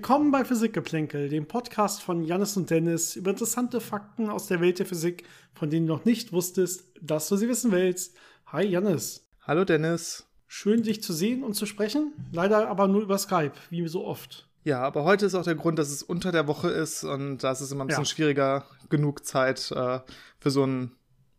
[0.00, 4.78] Willkommen bei Physikgeplänkel, dem Podcast von Jannis und Dennis über interessante Fakten aus der Welt
[4.78, 8.16] der Physik, von denen du noch nicht wusstest, dass du sie wissen willst.
[8.46, 9.28] Hi Jannis.
[9.42, 10.26] Hallo Dennis.
[10.46, 12.14] Schön, dich zu sehen und zu sprechen.
[12.32, 14.48] Leider aber nur über Skype, wie so oft.
[14.64, 17.52] Ja, aber heute ist auch der Grund, dass es unter der Woche ist und da
[17.52, 18.08] ist es immer ein bisschen ja.
[18.08, 20.00] schwieriger, genug Zeit äh,
[20.38, 20.92] für so einen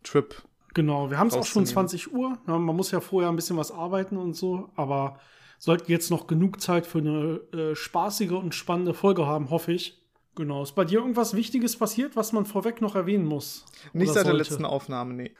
[0.03, 0.35] Trip.
[0.75, 2.37] Genau, wir haben es auch schon 20 Uhr.
[2.45, 5.19] man muss ja vorher ein bisschen was arbeiten und so, aber
[5.61, 10.03] sollten jetzt noch genug Zeit für eine äh, spaßige und spannende Folge haben, hoffe ich.
[10.33, 10.63] Genau.
[10.63, 13.65] Ist bei dir irgendwas Wichtiges passiert, was man vorweg noch erwähnen muss?
[13.93, 14.29] Nicht seit sollte?
[14.29, 15.35] der letzten Aufnahme, nee.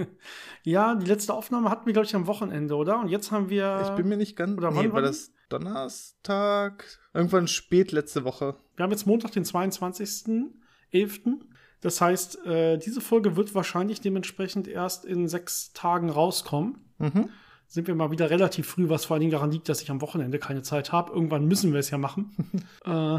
[0.62, 2.98] ja, die letzte Aufnahme hatten wir, glaube ich, am Wochenende, oder?
[2.98, 3.82] Und jetzt haben wir.
[3.84, 4.56] Ich bin mir nicht ganz.
[4.56, 6.86] Oder nee, war das Donnerstag?
[7.12, 8.56] Irgendwann spät letzte Woche.
[8.76, 11.40] Wir haben jetzt Montag, den 22.11.
[11.82, 16.94] Das heißt, äh, diese Folge wird wahrscheinlich dementsprechend erst in sechs Tagen rauskommen.
[16.96, 17.28] Mhm
[17.70, 20.00] sind wir mal wieder relativ früh, was vor allen Dingen daran liegt, dass ich am
[20.00, 21.12] Wochenende keine Zeit habe.
[21.12, 22.34] Irgendwann müssen wir es ja machen.
[22.86, 23.18] äh,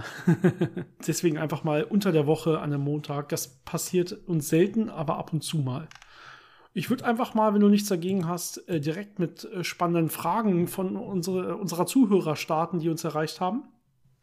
[1.08, 3.30] deswegen einfach mal unter der Woche an einem Montag.
[3.30, 5.88] Das passiert uns selten, aber ab und zu mal.
[6.74, 10.68] Ich würde einfach mal, wenn du nichts dagegen hast, äh, direkt mit äh, spannenden Fragen
[10.68, 13.66] von unsere, unserer Zuhörer starten, die uns erreicht haben.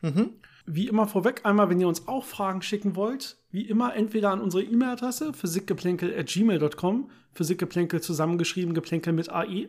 [0.03, 0.31] Mhm.
[0.67, 4.41] Wie immer vorweg einmal, wenn ihr uns auch Fragen schicken wollt, wie immer entweder an
[4.41, 9.69] unsere E-Mail-Adresse physikgeplänkel.gmail.com, physikgeplänkel zusammengeschrieben, geplänkel mit AE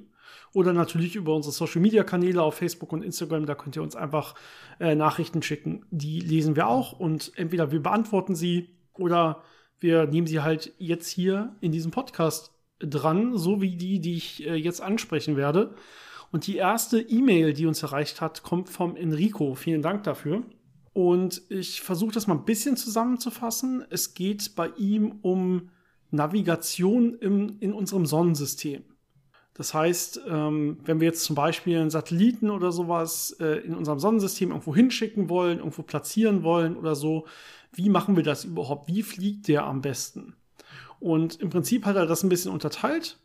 [0.54, 3.46] oder natürlich über unsere Social Media Kanäle auf Facebook und Instagram.
[3.46, 4.36] Da könnt ihr uns einfach
[4.80, 5.86] äh, Nachrichten schicken.
[5.92, 9.44] Die lesen wir auch und entweder wir beantworten sie oder
[9.80, 14.46] wir nehmen sie halt jetzt hier in diesem Podcast dran, so wie die, die ich
[14.46, 15.76] äh, jetzt ansprechen werde.
[16.32, 19.56] Und die erste E-Mail, die uns erreicht hat, kommt vom Enrico.
[19.56, 20.44] Vielen Dank dafür.
[20.94, 23.86] Und ich versuche das mal ein bisschen zusammenzufassen.
[23.90, 25.70] Es geht bei ihm um
[26.12, 28.84] Navigation im, in unserem Sonnensystem.
[29.58, 34.00] Das heißt, ähm, wenn wir jetzt zum Beispiel einen Satelliten oder sowas äh, in unserem
[34.00, 37.26] Sonnensystem irgendwo hinschicken wollen, irgendwo platzieren wollen oder so,
[37.74, 38.88] wie machen wir das überhaupt?
[38.88, 40.36] Wie fliegt der am besten?
[41.00, 43.18] Und im Prinzip hat er das ein bisschen unterteilt.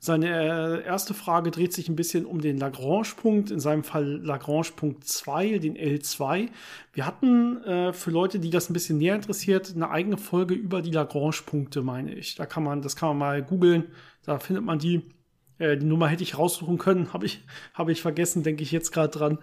[0.00, 5.04] Seine äh, erste Frage dreht sich ein bisschen um den Lagrange-Punkt, in seinem Fall Lagrange-Punkt
[5.04, 6.48] 2, den L2.
[6.92, 10.82] Wir hatten äh, für Leute, die das ein bisschen näher interessiert, eine eigene Folge über
[10.82, 12.34] die Lagrange-Punkte, meine ich.
[12.34, 13.84] Da kann man, das kann man mal googeln,
[14.24, 15.02] da findet man die.
[15.58, 18.92] Äh, die Nummer hätte ich raussuchen können, habe ich, hab ich vergessen, denke ich jetzt
[18.92, 19.38] gerade dran.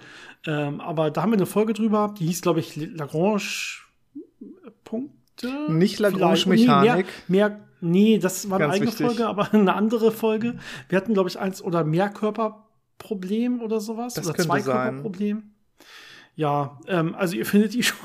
[0.46, 5.70] Ähm, aber da haben wir eine Folge drüber, die hieß, glaube ich, Lagrange-Punkte.
[5.70, 7.06] Nicht Lagrange-Mechanik.
[7.28, 9.06] Nee, mehr, mehr, nee, das war eine eigene wichtig.
[9.06, 10.58] Folge, aber eine andere Folge.
[10.90, 14.16] Wir hatten, glaube ich, eins oder mehr Körperproblem oder sowas.
[14.16, 15.52] Das oder zwei Körperproblem.
[16.38, 17.96] Ja, ähm, also ihr findet die schon.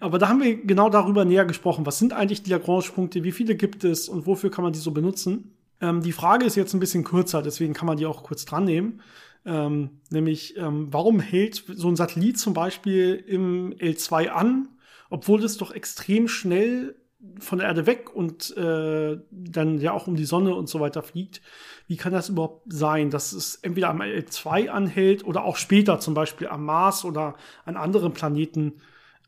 [0.00, 1.86] Aber da haben wir genau darüber näher gesprochen.
[1.86, 3.22] Was sind eigentlich die Lagrange-Punkte?
[3.22, 5.52] Wie viele gibt es und wofür kann man die so benutzen?
[5.82, 8.64] Ähm, die Frage ist jetzt ein bisschen kürzer, deswegen kann man die auch kurz dran
[8.64, 9.02] nehmen.
[9.44, 14.68] Ähm, nämlich, ähm, warum hält so ein Satellit zum Beispiel im L2 an,
[15.10, 16.94] obwohl es doch extrem schnell
[17.38, 21.02] von der Erde weg und äh, dann ja auch um die Sonne und so weiter
[21.02, 21.40] fliegt.
[21.86, 26.14] Wie kann das überhaupt sein, dass es entweder am L2 anhält oder auch später zum
[26.14, 28.80] Beispiel am Mars oder an anderen Planeten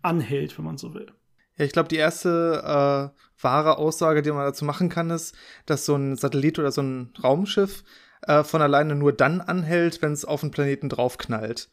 [0.02, 1.06] anhält, wenn man so will?
[1.56, 5.34] Ja, ich glaube, die erste äh, wahre Aussage, die man dazu machen kann, ist,
[5.66, 7.84] dass so ein Satellit oder so ein Raumschiff
[8.22, 11.68] äh, von alleine nur dann anhält, wenn es auf den Planeten draufknallt.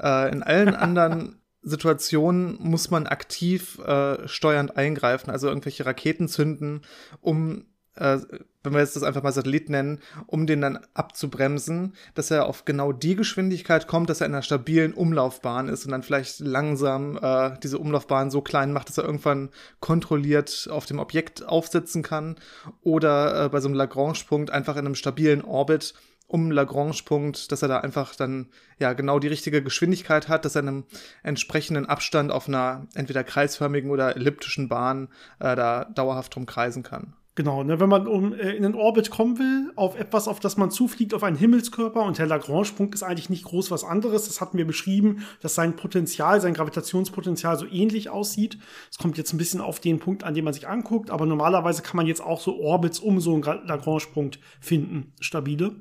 [0.00, 6.82] Äh, in allen anderen Situationen muss man aktiv äh, steuernd eingreifen, also irgendwelche Raketen zünden,
[7.20, 8.18] um äh,
[8.66, 12.64] wenn wir jetzt das einfach mal Satellit nennen, um den dann abzubremsen, dass er auf
[12.64, 17.16] genau die Geschwindigkeit kommt, dass er in einer stabilen Umlaufbahn ist und dann vielleicht langsam
[17.22, 22.36] äh, diese Umlaufbahn so klein macht, dass er irgendwann kontrolliert auf dem Objekt aufsitzen kann
[22.82, 25.94] oder äh, bei so einem Lagrange-Punkt einfach in einem stabilen Orbit
[26.28, 28.48] um Lagrange-Punkt, dass er da einfach dann
[28.80, 30.84] ja genau die richtige Geschwindigkeit hat, dass er in einem
[31.22, 35.08] entsprechenden Abstand auf einer entweder kreisförmigen oder elliptischen Bahn
[35.38, 37.14] äh, da dauerhaft drum kreisen kann.
[37.36, 40.56] Genau, ne, wenn man um, äh, in den Orbit kommen will, auf etwas, auf das
[40.56, 44.26] man zufliegt, auf einen Himmelskörper, und der Lagrange-Punkt ist eigentlich nicht groß was anderes.
[44.26, 48.58] Das hatten wir beschrieben, dass sein Potenzial, sein Gravitationspotenzial so ähnlich aussieht.
[48.90, 51.82] Es kommt jetzt ein bisschen auf den Punkt, an dem man sich anguckt, aber normalerweise
[51.82, 55.76] kann man jetzt auch so Orbits um so einen Lagrange-Punkt finden, stabile.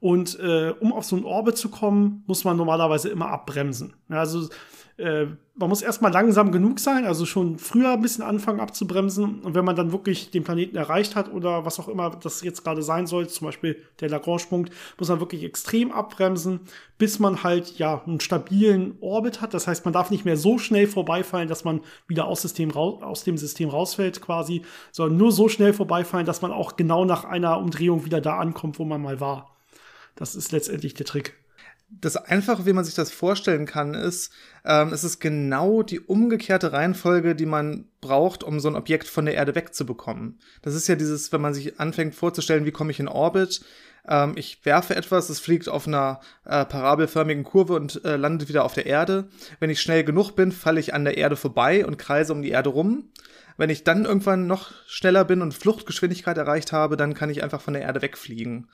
[0.00, 3.94] Und äh, um auf so einen Orbit zu kommen, muss man normalerweise immer abbremsen.
[4.08, 4.48] Also
[4.98, 9.40] äh, man muss erstmal langsam genug sein, also schon früher ein bisschen anfangen abzubremsen.
[9.40, 12.62] Und wenn man dann wirklich den Planeten erreicht hat oder was auch immer das jetzt
[12.62, 16.60] gerade sein soll, zum Beispiel der Lagrange-Punkt, muss man wirklich extrem abbremsen,
[16.96, 19.54] bis man halt ja einen stabilen Orbit hat.
[19.54, 23.24] Das heißt, man darf nicht mehr so schnell vorbeifallen, dass man wieder aus, System aus
[23.24, 24.62] dem System rausfällt quasi,
[24.92, 28.78] sondern nur so schnell vorbeifallen, dass man auch genau nach einer Umdrehung wieder da ankommt,
[28.78, 29.56] wo man mal war.
[30.14, 31.34] Das ist letztendlich der Trick.
[31.90, 34.32] Das Einfache, wie man sich das vorstellen kann, ist,
[34.64, 39.24] ähm, es ist genau die umgekehrte Reihenfolge, die man braucht, um so ein Objekt von
[39.24, 40.38] der Erde wegzubekommen.
[40.62, 43.62] Das ist ja dieses, wenn man sich anfängt vorzustellen, wie komme ich in Orbit,
[44.08, 48.64] ähm, ich werfe etwas, es fliegt auf einer äh, parabelförmigen Kurve und äh, landet wieder
[48.64, 49.28] auf der Erde.
[49.60, 52.50] Wenn ich schnell genug bin, falle ich an der Erde vorbei und kreise um die
[52.50, 53.10] Erde rum.
[53.56, 57.60] Wenn ich dann irgendwann noch schneller bin und Fluchtgeschwindigkeit erreicht habe, dann kann ich einfach
[57.60, 58.68] von der Erde wegfliegen.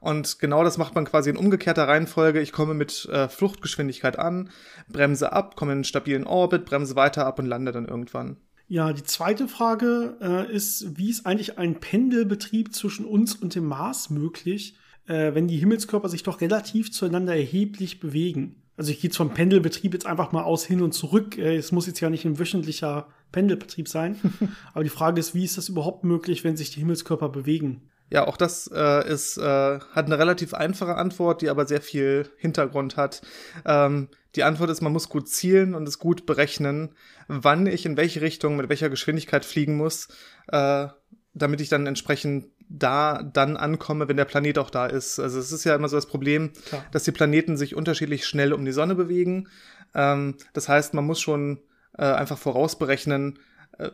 [0.00, 2.40] Und genau das macht man quasi in umgekehrter Reihenfolge.
[2.40, 4.50] Ich komme mit äh, Fluchtgeschwindigkeit an,
[4.88, 8.36] bremse ab, komme in einen stabilen Orbit, bremse weiter ab und lande dann irgendwann.
[8.68, 13.64] Ja, die zweite Frage äh, ist, wie ist eigentlich ein Pendelbetrieb zwischen uns und dem
[13.64, 18.62] Mars möglich, äh, wenn die Himmelskörper sich doch relativ zueinander erheblich bewegen?
[18.76, 21.38] Also ich gehe vom Pendelbetrieb jetzt einfach mal aus hin und zurück.
[21.38, 24.16] Äh, es muss jetzt ja nicht ein wöchentlicher Pendelbetrieb sein.
[24.74, 27.88] Aber die Frage ist, wie ist das überhaupt möglich, wenn sich die Himmelskörper bewegen?
[28.10, 29.42] Ja, auch das äh, ist, äh,
[29.80, 33.20] hat eine relativ einfache Antwort, die aber sehr viel Hintergrund hat.
[33.66, 36.94] Ähm, die Antwort ist, man muss gut zielen und es gut berechnen,
[37.28, 40.08] wann ich in welche Richtung mit welcher Geschwindigkeit fliegen muss,
[40.48, 40.88] äh,
[41.34, 45.18] damit ich dann entsprechend da dann ankomme, wenn der Planet auch da ist.
[45.18, 46.84] Also es ist ja immer so das Problem, Klar.
[46.92, 49.48] dass die Planeten sich unterschiedlich schnell um die Sonne bewegen.
[49.94, 51.60] Ähm, das heißt, man muss schon
[51.96, 53.38] äh, einfach vorausberechnen,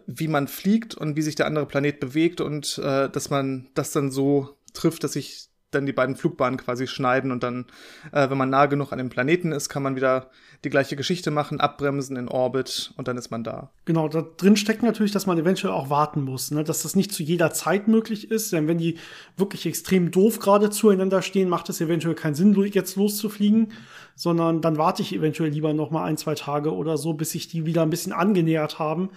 [0.06, 3.92] wie man fliegt und wie sich der andere Planet bewegt und äh, dass man das
[3.92, 7.66] dann so trifft, dass sich dann die beiden Flugbahnen quasi schneiden und dann,
[8.12, 10.30] äh, wenn man nah genug an dem Planeten ist, kann man wieder
[10.64, 13.70] die gleiche Geschichte machen, abbremsen in Orbit und dann ist man da.
[13.84, 16.64] Genau, da drin steckt natürlich, dass man eventuell auch warten muss, ne?
[16.64, 18.98] dass das nicht zu jeder Zeit möglich ist, denn wenn die
[19.36, 23.72] wirklich extrem doof gerade zueinander stehen, macht es eventuell keinen Sinn, jetzt loszufliegen,
[24.14, 27.48] sondern dann warte ich eventuell lieber noch mal ein, zwei Tage oder so, bis sich
[27.48, 29.10] die wieder ein bisschen angenähert haben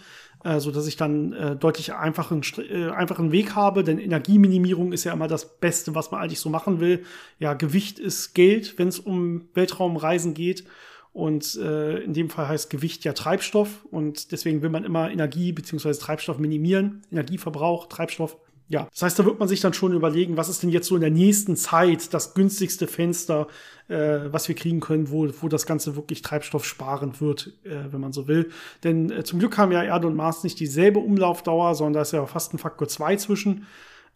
[0.47, 5.03] äh, so dass ich dann äh, deutlich einfachen, äh, einfachen Weg habe, denn Energieminimierung ist
[5.03, 7.03] ja immer das Beste, was man eigentlich so machen will.
[7.37, 10.63] Ja, Gewicht ist Geld, wenn es um Weltraumreisen geht.
[11.11, 15.51] Und äh, in dem Fall heißt Gewicht ja Treibstoff und deswegen will man immer Energie
[15.51, 18.37] beziehungsweise Treibstoff minimieren, Energieverbrauch, Treibstoff
[18.69, 20.95] ja, das heißt, da wird man sich dann schon überlegen, was ist denn jetzt so
[20.95, 23.47] in der nächsten Zeit das günstigste Fenster,
[23.87, 28.11] äh, was wir kriegen können, wo, wo das Ganze wirklich treibstoffsparend wird, äh, wenn man
[28.11, 28.49] so will.
[28.83, 32.11] Denn äh, zum Glück haben ja Erde und Mars nicht dieselbe Umlaufdauer, sondern da ist
[32.11, 33.65] ja fast ein Faktor 2 zwischen.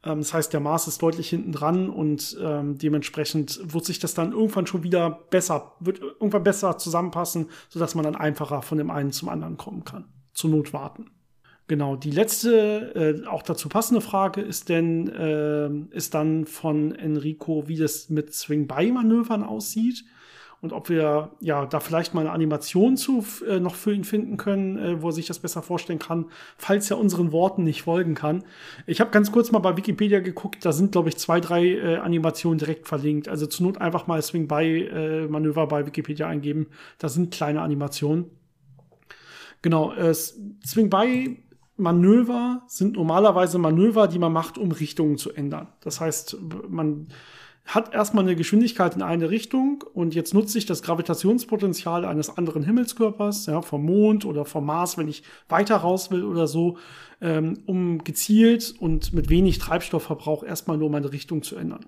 [0.04, 4.14] Ähm, das heißt, der Mars ist deutlich hinten dran und ähm, dementsprechend wird sich das
[4.14, 8.92] dann irgendwann schon wieder besser, wird irgendwann besser zusammenpassen, sodass man dann einfacher von dem
[8.92, 10.10] einen zum anderen kommen kann.
[10.34, 11.10] Zur Not warten.
[11.72, 17.70] Genau, die letzte, äh, auch dazu passende Frage ist denn, äh, ist dann von Enrico,
[17.70, 20.04] wie das mit Swing-By-Manövern aussieht
[20.60, 24.36] und ob wir ja da vielleicht mal eine Animation zu äh, noch für ihn finden
[24.36, 26.26] können, äh, wo er sich das besser vorstellen kann,
[26.58, 28.44] falls er unseren Worten nicht folgen kann.
[28.86, 31.96] Ich habe ganz kurz mal bei Wikipedia geguckt, da sind glaube ich zwei, drei äh,
[32.00, 33.30] Animationen direkt verlinkt.
[33.30, 36.68] Also zur Not einfach mal Swing-By-Manöver bei Wikipedia eingeben.
[36.98, 38.26] Da sind kleine Animationen.
[39.62, 41.38] Genau, äh, Swing-By
[41.82, 45.68] Manöver sind normalerweise Manöver, die man macht, um Richtungen zu ändern.
[45.82, 46.38] Das heißt,
[46.70, 47.08] man
[47.66, 52.64] hat erstmal eine Geschwindigkeit in eine Richtung und jetzt nutze ich das Gravitationspotenzial eines anderen
[52.64, 56.78] Himmelskörpers, ja, vom Mond oder vom Mars, wenn ich weiter raus will oder so,
[57.22, 61.86] ähm, um gezielt und mit wenig Treibstoffverbrauch erstmal nur meine Richtung zu ändern.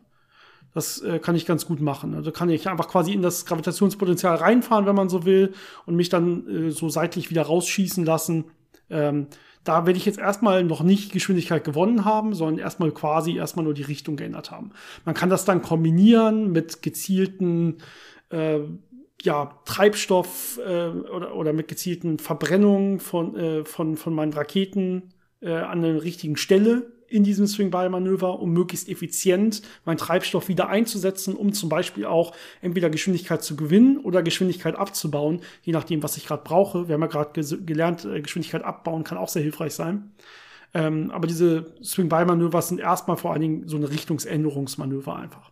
[0.73, 2.15] Das äh, kann ich ganz gut machen.
[2.15, 5.53] Also kann ich einfach quasi in das Gravitationspotenzial reinfahren, wenn man so will,
[5.85, 8.45] und mich dann äh, so seitlich wieder rausschießen lassen.
[8.89, 9.27] Ähm,
[9.63, 13.73] da werde ich jetzt erstmal noch nicht Geschwindigkeit gewonnen haben, sondern erstmal quasi erstmal nur
[13.73, 14.71] die Richtung geändert haben.
[15.05, 17.77] Man kann das dann kombinieren mit gezielten
[18.29, 18.59] äh,
[19.21, 25.53] ja, Treibstoff äh, oder, oder mit gezielten Verbrennungen von, äh, von, von meinen Raketen äh,
[25.53, 31.53] an der richtigen Stelle in diesem Swing-By-Manöver, um möglichst effizient meinen Treibstoff wieder einzusetzen, um
[31.53, 36.43] zum Beispiel auch entweder Geschwindigkeit zu gewinnen oder Geschwindigkeit abzubauen, je nachdem, was ich gerade
[36.43, 36.87] brauche.
[36.87, 40.11] Wir haben ja gerade gelernt, äh, Geschwindigkeit abbauen kann auch sehr hilfreich sein.
[40.73, 45.51] Ähm, aber diese Swing-By-Manöver sind erstmal vor allen Dingen so eine Richtungsänderungsmanöver einfach.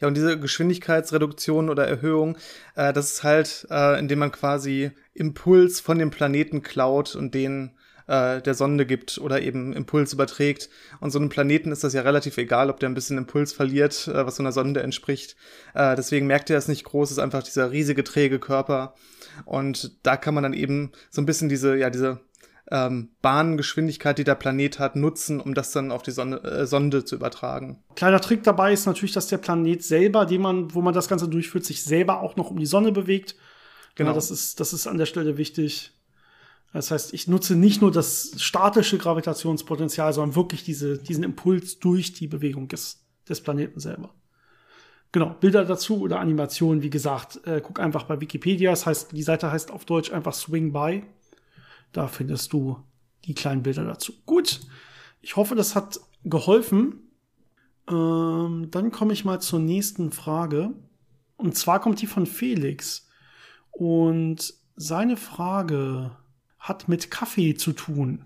[0.00, 2.38] Ja, und diese Geschwindigkeitsreduktion oder Erhöhung,
[2.74, 7.72] äh, das ist halt, äh, indem man quasi Impuls von dem Planeten klaut und den
[8.06, 10.68] äh, der Sonde gibt oder eben Impuls überträgt.
[11.00, 14.08] Und so einem Planeten ist das ja relativ egal, ob der ein bisschen Impuls verliert,
[14.08, 15.36] äh, was so einer Sonde entspricht.
[15.74, 18.94] Äh, deswegen merkt er es nicht groß, ist einfach dieser riesige, träge Körper.
[19.44, 22.20] Und da kann man dann eben so ein bisschen diese, ja, diese
[22.70, 27.04] ähm, Bahngeschwindigkeit, die der Planet hat, nutzen, um das dann auf die Sonne, äh, Sonde
[27.04, 27.82] zu übertragen.
[27.96, 31.28] Kleiner Trick dabei ist natürlich, dass der Planet selber, den man, wo man das Ganze
[31.28, 33.36] durchführt, sich selber auch noch um die Sonne bewegt.
[33.94, 34.10] Genau.
[34.10, 35.92] Ja, das ist, das ist an der Stelle wichtig.
[36.72, 42.14] Das heißt, ich nutze nicht nur das statische Gravitationspotenzial, sondern wirklich diese, diesen Impuls durch
[42.14, 44.14] die Bewegung des, des Planeten selber.
[45.12, 48.70] Genau, Bilder dazu oder Animationen, wie gesagt, äh, guck einfach bei Wikipedia.
[48.70, 51.04] Das heißt, die Seite heißt auf Deutsch einfach Swing By.
[51.92, 52.82] Da findest du
[53.26, 54.14] die kleinen Bilder dazu.
[54.24, 54.60] Gut,
[55.20, 57.10] ich hoffe, das hat geholfen.
[57.90, 60.72] Ähm, dann komme ich mal zur nächsten Frage.
[61.36, 63.08] Und zwar kommt die von Felix.
[63.70, 66.16] Und seine Frage
[66.62, 68.20] hat mit Kaffee zu tun.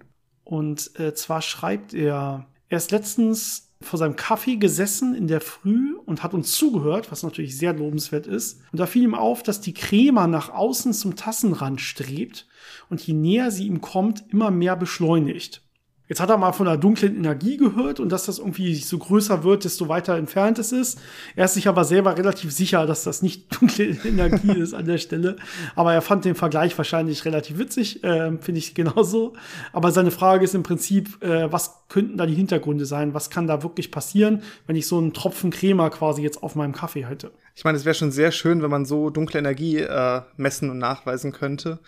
[0.45, 5.97] Und äh, zwar schreibt er, er ist letztens vor seinem Kaffee gesessen in der Früh
[6.07, 8.61] und hat uns zugehört, was natürlich sehr lobenswert ist.
[8.73, 12.47] Und da fiel ihm auf, dass die Crema nach außen zum Tassenrand strebt
[12.89, 15.66] und je näher sie ihm kommt, immer mehr beschleunigt.
[16.09, 19.43] Jetzt hat er mal von der dunklen Energie gehört und dass das irgendwie so größer
[19.43, 21.01] wird, desto weiter entfernt es ist.
[21.35, 24.99] Er ist sich aber selber relativ sicher, dass das nicht dunkle Energie ist an der
[24.99, 25.37] Stelle.
[25.75, 29.33] Aber er fand den Vergleich wahrscheinlich relativ witzig, äh, finde ich genauso.
[29.73, 33.15] Aber seine Frage ist im Prinzip, äh, was könnten da die Hintergründe sein?
[33.15, 36.73] Was kann da wirklich passieren, wenn ich so einen Tropfen Crema quasi jetzt auf meinem
[36.73, 37.33] Kaffee hätte?
[37.57, 40.79] Ich meine, es wäre schon sehr schön, wenn man so dunkle Energie äh, messen und
[40.79, 41.81] nachweisen könnte.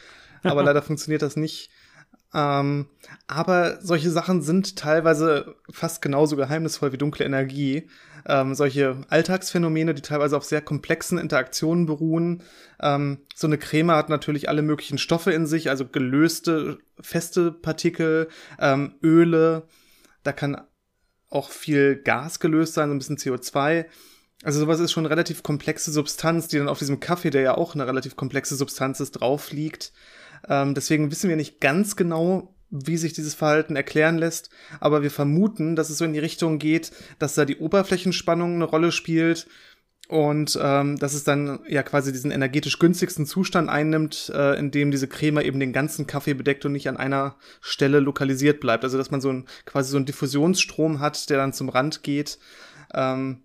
[0.43, 1.71] Aber leider funktioniert das nicht.
[2.35, 2.87] Ähm,
[3.27, 7.89] aber solche Sachen sind teilweise fast genauso geheimnisvoll wie dunkle Energie.
[8.27, 12.43] Ähm, solche Alltagsphänomene, die teilweise auf sehr komplexen Interaktionen beruhen.
[12.81, 18.29] Ähm, so eine Creme hat natürlich alle möglichen Stoffe in sich, also gelöste, feste Partikel,
[18.59, 19.67] ähm, Öle.
[20.23, 20.61] Da kann
[21.31, 23.87] auch viel Gas gelöst sein, so ein bisschen CO2.
[24.45, 27.55] Also sowas ist schon eine relativ komplexe Substanz, die dann auf diesem Kaffee, der ja
[27.57, 29.93] auch eine relativ komplexe Substanz ist, drauf liegt.
[30.49, 35.11] Ähm, deswegen wissen wir nicht ganz genau, wie sich dieses Verhalten erklären lässt, aber wir
[35.11, 39.47] vermuten, dass es so in die Richtung geht, dass da die Oberflächenspannung eine Rolle spielt
[40.09, 44.91] und ähm, dass es dann ja quasi diesen energetisch günstigsten Zustand einnimmt, äh, in dem
[44.91, 48.85] diese Creme eben den ganzen Kaffee bedeckt und nicht an einer Stelle lokalisiert bleibt.
[48.85, 52.39] Also dass man so ein quasi so einen Diffusionsstrom hat, der dann zum Rand geht.
[52.95, 53.43] Ähm,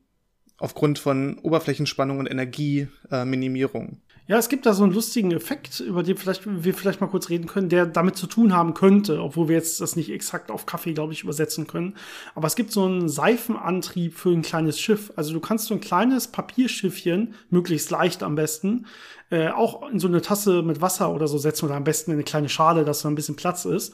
[0.58, 3.90] aufgrund von Oberflächenspannung und Energieminimierung.
[3.90, 7.08] Äh, ja, es gibt da so einen lustigen Effekt, über den vielleicht, wir vielleicht mal
[7.08, 10.50] kurz reden können, der damit zu tun haben könnte, obwohl wir jetzt das nicht exakt
[10.50, 11.98] auf Kaffee, glaube ich, übersetzen können.
[12.34, 15.12] Aber es gibt so einen Seifenantrieb für ein kleines Schiff.
[15.18, 18.86] Also du kannst so ein kleines Papierschiffchen, möglichst leicht am besten,
[19.30, 22.16] äh, auch in so eine Tasse mit Wasser oder so setzen oder am besten in
[22.16, 23.92] eine kleine Schale, dass da ein bisschen Platz ist.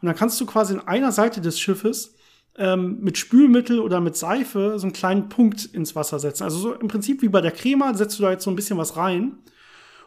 [0.00, 2.14] Und dann kannst du quasi in einer Seite des Schiffes
[2.56, 6.44] ähm, mit Spülmittel oder mit Seife so einen kleinen Punkt ins Wasser setzen.
[6.44, 8.78] Also so im Prinzip wie bei der Crema setzt du da jetzt so ein bisschen
[8.78, 9.36] was rein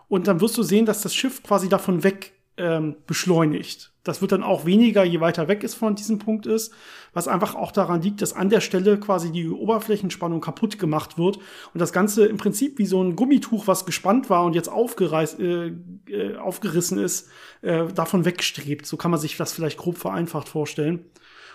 [0.09, 3.93] und dann wirst du sehen, dass das Schiff quasi davon weg ähm, beschleunigt.
[4.03, 6.73] Das wird dann auch weniger, je weiter weg es von diesem Punkt ist,
[7.13, 11.37] was einfach auch daran liegt, dass an der Stelle quasi die Oberflächenspannung kaputt gemacht wird
[11.37, 15.39] und das Ganze im Prinzip wie so ein Gummituch, was gespannt war und jetzt aufgereißt,
[15.39, 15.67] äh,
[16.07, 17.29] äh, aufgerissen ist,
[17.61, 18.85] äh, davon wegstrebt.
[18.85, 21.05] So kann man sich das vielleicht grob vereinfacht vorstellen.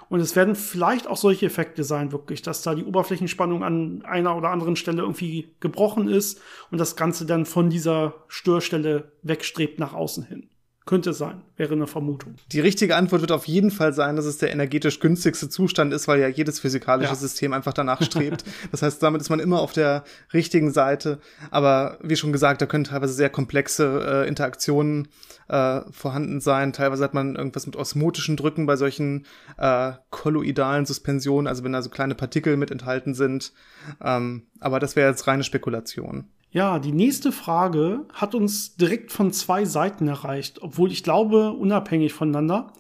[0.08, 4.36] Und es werden vielleicht auch solche Effekte sein, wirklich, dass da die Oberflächenspannung an einer
[4.36, 9.94] oder anderen Stelle irgendwie gebrochen ist und das Ganze dann von dieser Störstelle wegstrebt nach
[9.94, 10.48] außen hin.
[10.86, 12.34] Könnte sein, wäre eine Vermutung.
[12.52, 16.08] Die richtige Antwort wird auf jeden Fall sein, dass es der energetisch günstigste Zustand ist,
[16.08, 17.16] weil ja jedes physikalische ja.
[17.16, 18.44] System einfach danach strebt.
[18.70, 21.20] das heißt, damit ist man immer auf der richtigen Seite.
[21.50, 25.08] Aber wie schon gesagt, da können teilweise sehr komplexe äh, Interaktionen
[25.48, 26.74] äh, vorhanden sein.
[26.74, 29.24] Teilweise hat man irgendwas mit osmotischen Drücken bei solchen
[29.56, 33.54] äh, kolloidalen Suspensionen, also wenn da so kleine Partikel mit enthalten sind.
[34.02, 36.28] Ähm, aber das wäre jetzt reine Spekulation.
[36.54, 42.12] Ja, die nächste Frage hat uns direkt von zwei Seiten erreicht, obwohl ich glaube, unabhängig
[42.12, 42.72] voneinander.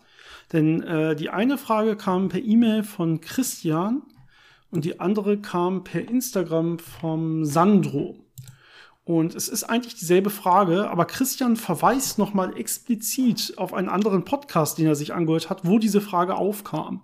[0.52, 4.02] Denn äh, die eine Frage kam per E-Mail von Christian
[4.70, 8.24] und die andere kam per Instagram vom Sandro.
[9.02, 14.78] Und es ist eigentlich dieselbe Frage, aber Christian verweist nochmal explizit auf einen anderen Podcast,
[14.78, 17.02] den er sich angehört hat, wo diese Frage aufkam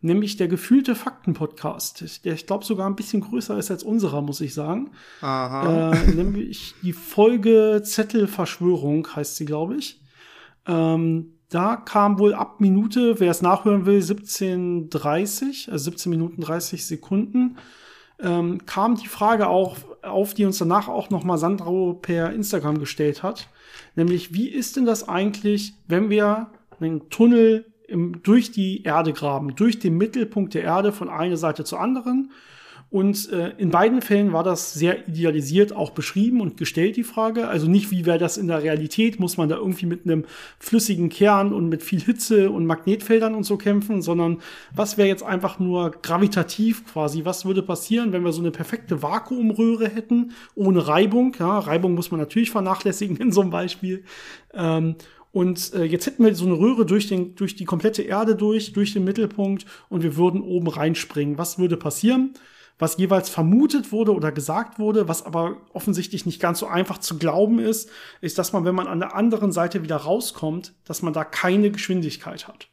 [0.00, 4.40] nämlich der gefühlte Fakten-Podcast, der ich glaube sogar ein bisschen größer ist als unserer, muss
[4.40, 4.90] ich sagen.
[5.20, 5.92] Aha.
[5.92, 10.00] Äh, nämlich die Folge Zettelverschwörung heißt sie, glaube ich.
[10.66, 16.84] Ähm, da kam wohl ab Minute, wer es nachhören will, 17.30, also 17 Minuten 30
[16.84, 17.56] Sekunden,
[18.18, 23.22] ähm, kam die Frage auch auf, die uns danach auch nochmal Sandro per Instagram gestellt
[23.22, 23.48] hat.
[23.94, 26.50] Nämlich, wie ist denn das eigentlich, wenn wir
[26.80, 31.64] einen Tunnel im, durch die Erde graben, durch den Mittelpunkt der Erde von einer Seite
[31.64, 32.30] zur anderen.
[32.88, 37.48] Und äh, in beiden Fällen war das sehr idealisiert auch beschrieben und gestellt, die Frage.
[37.48, 40.24] Also nicht, wie wäre das in der Realität, muss man da irgendwie mit einem
[40.60, 44.38] flüssigen Kern und mit viel Hitze und Magnetfeldern und so kämpfen, sondern
[44.72, 49.02] was wäre jetzt einfach nur gravitativ quasi, was würde passieren, wenn wir so eine perfekte
[49.02, 51.34] Vakuumröhre hätten, ohne Reibung.
[51.40, 54.04] Ja, Reibung muss man natürlich vernachlässigen in so einem Beispiel.
[54.54, 54.94] Ähm,
[55.36, 58.72] und äh, jetzt hätten wir so eine Röhre durch, den, durch die komplette Erde durch,
[58.72, 61.36] durch den Mittelpunkt und wir würden oben reinspringen.
[61.36, 62.32] Was würde passieren?
[62.78, 67.16] was jeweils vermutet wurde oder gesagt wurde, was aber offensichtlich nicht ganz so einfach zu
[67.16, 67.88] glauben ist,
[68.20, 71.70] ist, dass man, wenn man an der anderen Seite wieder rauskommt, dass man da keine
[71.70, 72.68] Geschwindigkeit hat.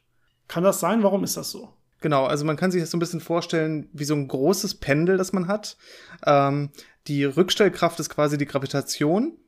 [0.46, 1.02] Kann das sein?
[1.02, 1.70] Warum ist das so?
[2.02, 5.16] Genau, also man kann sich das so ein bisschen vorstellen wie so ein großes Pendel,
[5.16, 5.78] das man hat.
[6.26, 6.68] Ähm,
[7.06, 9.38] die Rückstellkraft ist quasi die Gravitation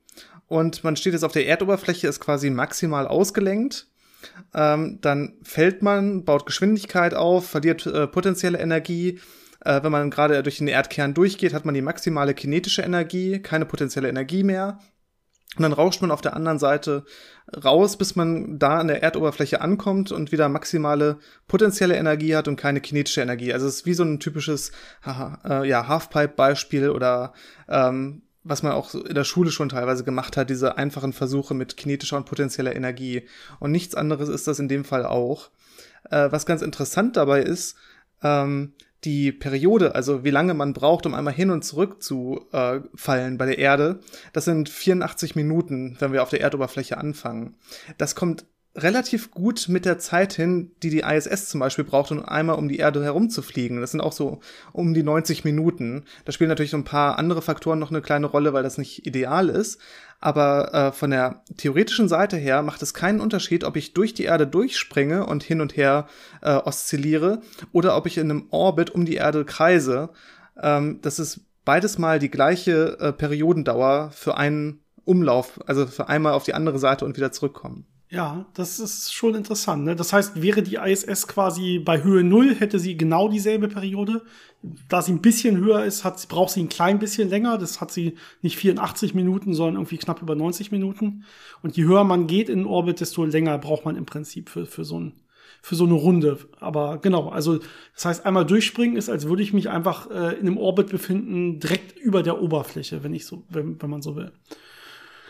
[0.48, 3.88] und man steht jetzt auf der Erdoberfläche, ist quasi maximal ausgelenkt.
[4.54, 9.20] Ähm, dann fällt man, baut Geschwindigkeit auf, verliert äh, potenzielle Energie,
[9.64, 13.66] äh, wenn man gerade durch den Erdkern durchgeht, hat man die maximale kinetische Energie, keine
[13.66, 14.78] potenzielle Energie mehr.
[15.56, 17.04] Und dann rauscht man auf der anderen Seite
[17.64, 22.56] raus, bis man da an der Erdoberfläche ankommt und wieder maximale potenzielle Energie hat und
[22.56, 23.52] keine kinetische Energie.
[23.52, 24.72] Also es ist wie so ein typisches
[25.06, 27.32] äh, ja, Halfpipe-Beispiel oder
[27.68, 31.76] ähm, was man auch in der Schule schon teilweise gemacht hat, diese einfachen Versuche mit
[31.76, 33.26] kinetischer und potenzieller Energie.
[33.58, 35.50] Und nichts anderes ist das in dem Fall auch.
[36.10, 37.76] Äh, was ganz interessant dabei ist,
[38.22, 38.72] ähm,
[39.04, 43.38] die Periode, also wie lange man braucht, um einmal hin und zurück zu äh, fallen
[43.38, 44.00] bei der Erde,
[44.32, 47.54] das sind 84 Minuten, wenn wir auf der Erdoberfläche anfangen.
[47.98, 52.24] Das kommt relativ gut mit der Zeit hin, die die ISS zum Beispiel braucht, um
[52.24, 53.80] einmal um die Erde herumzufliegen.
[53.80, 54.40] Das sind auch so
[54.72, 56.04] um die 90 Minuten.
[56.24, 59.48] Da spielen natürlich ein paar andere Faktoren noch eine kleine Rolle, weil das nicht ideal
[59.48, 59.80] ist.
[60.20, 64.24] Aber äh, von der theoretischen Seite her macht es keinen Unterschied, ob ich durch die
[64.24, 66.06] Erde durchspringe und hin und her
[66.42, 67.40] äh, oszilliere
[67.72, 70.10] oder ob ich in einem Orbit um die Erde kreise.
[70.60, 76.32] Ähm, das ist beides mal die gleiche äh, Periodendauer für einen Umlauf, also für einmal
[76.32, 77.86] auf die andere Seite und wieder zurückkommen.
[78.08, 79.84] Ja, das ist schon interessant.
[79.84, 79.96] Ne?
[79.96, 84.22] Das heißt, wäre die ISS quasi bei Höhe Null, hätte sie genau dieselbe Periode.
[84.88, 87.58] Da sie ein bisschen höher ist, hat, braucht sie ein klein bisschen länger.
[87.58, 91.24] Das hat sie nicht 84 Minuten, sondern irgendwie knapp über 90 Minuten.
[91.62, 94.66] Und je höher man geht in den Orbit, desto länger braucht man im Prinzip für,
[94.66, 95.14] für, so, ein,
[95.60, 96.38] für so eine Runde.
[96.60, 97.58] Aber genau, also
[97.94, 101.58] das heißt, einmal durchspringen ist, als würde ich mich einfach äh, in einem Orbit befinden,
[101.58, 104.30] direkt über der Oberfläche, wenn ich so, wenn, wenn man so will.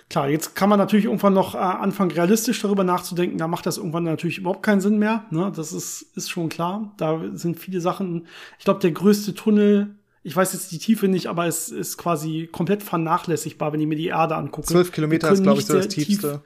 [0.08, 3.38] Klar, jetzt kann man natürlich irgendwann noch äh, anfangen, realistisch darüber nachzudenken.
[3.38, 5.24] Da macht das irgendwann natürlich überhaupt keinen Sinn mehr.
[5.30, 5.52] Ne?
[5.54, 6.94] Das ist, ist schon klar.
[6.96, 8.26] Da sind viele Sachen.
[8.58, 12.48] Ich glaube, der größte Tunnel, ich weiß jetzt die Tiefe nicht, aber es ist quasi
[12.50, 14.68] komplett vernachlässigbar, wenn ich mir die Erde angucke.
[14.68, 16.42] Zwölf Kilometer ist, glaube ich, so das tiefste.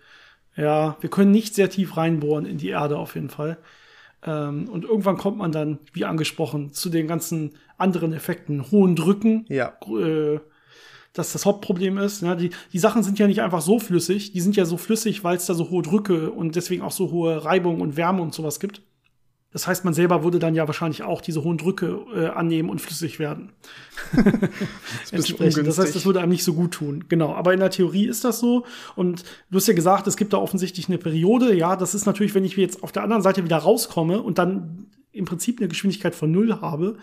[0.55, 3.59] Tief, ja, wir können nicht sehr tief reinbohren in die Erde auf jeden Fall.
[4.23, 9.45] Ähm, und irgendwann kommt man dann, wie angesprochen, zu den ganzen anderen Effekten, hohen Drücken,
[9.49, 9.73] ja.
[9.87, 10.41] äh,
[11.13, 12.23] das das Hauptproblem ist.
[12.23, 15.25] Ja, die, die Sachen sind ja nicht einfach so flüssig, die sind ja so flüssig,
[15.25, 18.35] weil es da so hohe Drücke und deswegen auch so hohe Reibung und Wärme und
[18.35, 18.83] sowas gibt.
[19.53, 22.81] Das heißt, man selber würde dann ja wahrscheinlich auch diese hohen Drücke äh, annehmen und
[22.81, 23.51] flüssig werden.
[25.11, 27.07] das, das heißt, das würde einem nicht so gut tun.
[27.09, 27.35] Genau.
[27.35, 28.65] Aber in der Theorie ist das so.
[28.95, 31.53] Und du hast ja gesagt, es gibt da offensichtlich eine Periode.
[31.53, 34.87] Ja, das ist natürlich, wenn ich jetzt auf der anderen Seite wieder rauskomme und dann
[35.13, 36.97] im Prinzip eine Geschwindigkeit von null habe,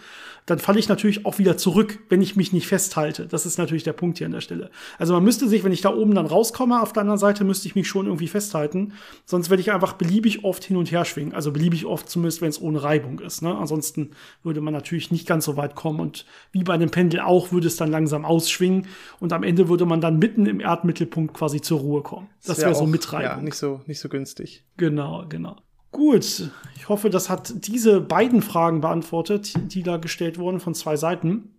[0.45, 3.27] dann falle ich natürlich auch wieder zurück, wenn ich mich nicht festhalte.
[3.27, 4.71] Das ist natürlich der Punkt hier an der Stelle.
[4.97, 7.67] Also man müsste sich, wenn ich da oben dann rauskomme, auf der anderen Seite müsste
[7.67, 8.93] ich mich schon irgendwie festhalten.
[9.25, 11.33] Sonst werde ich einfach beliebig oft hin und her schwingen.
[11.33, 13.41] Also beliebig oft zumindest, wenn es ohne Reibung ist.
[13.41, 13.57] Ne?
[13.57, 15.99] Ansonsten würde man natürlich nicht ganz so weit kommen.
[15.99, 18.87] Und wie bei einem Pendel auch, würde es dann langsam ausschwingen.
[19.19, 22.29] Und am Ende würde man dann mitten im Erdmittelpunkt quasi zur Ruhe kommen.
[22.45, 23.37] Das, wäre wär so mit Reibung.
[23.37, 24.63] Ja, nicht so, nicht so günstig.
[24.77, 25.57] Genau, genau.
[25.97, 30.95] Gut, ich hoffe, das hat diese beiden Fragen beantwortet, die da gestellt wurden von zwei
[30.95, 31.55] Seiten.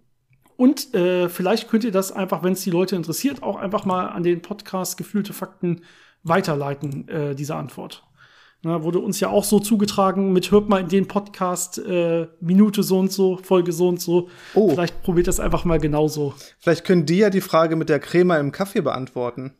[0.56, 4.06] Und äh, vielleicht könnt ihr das einfach, wenn es die Leute interessiert, auch einfach mal
[4.06, 5.80] an den Podcast Gefühlte Fakten
[6.22, 8.04] weiterleiten, äh, diese Antwort.
[8.62, 12.84] Na, wurde uns ja auch so zugetragen mit hört mal in den Podcast äh, Minute
[12.84, 14.28] so und so, Folge so und so.
[14.54, 14.68] Oh.
[14.70, 16.32] Vielleicht probiert das einfach mal genauso.
[16.60, 19.54] Vielleicht können die ja die Frage mit der Crema im Kaffee beantworten.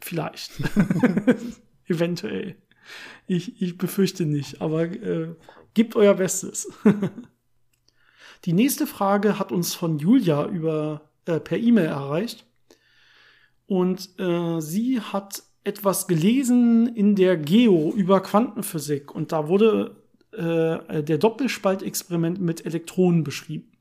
[0.00, 0.54] Vielleicht.
[1.86, 2.56] Eventuell.
[3.26, 5.34] Ich, ich befürchte nicht, aber äh,
[5.74, 6.70] gebt euer Bestes.
[8.44, 12.46] Die nächste Frage hat uns von Julia über äh, per E-Mail erreicht.
[13.66, 19.96] Und äh, sie hat etwas gelesen in der Geo über Quantenphysik und da wurde
[20.32, 23.72] äh, der Doppelspaltexperiment mit Elektronen beschrieben.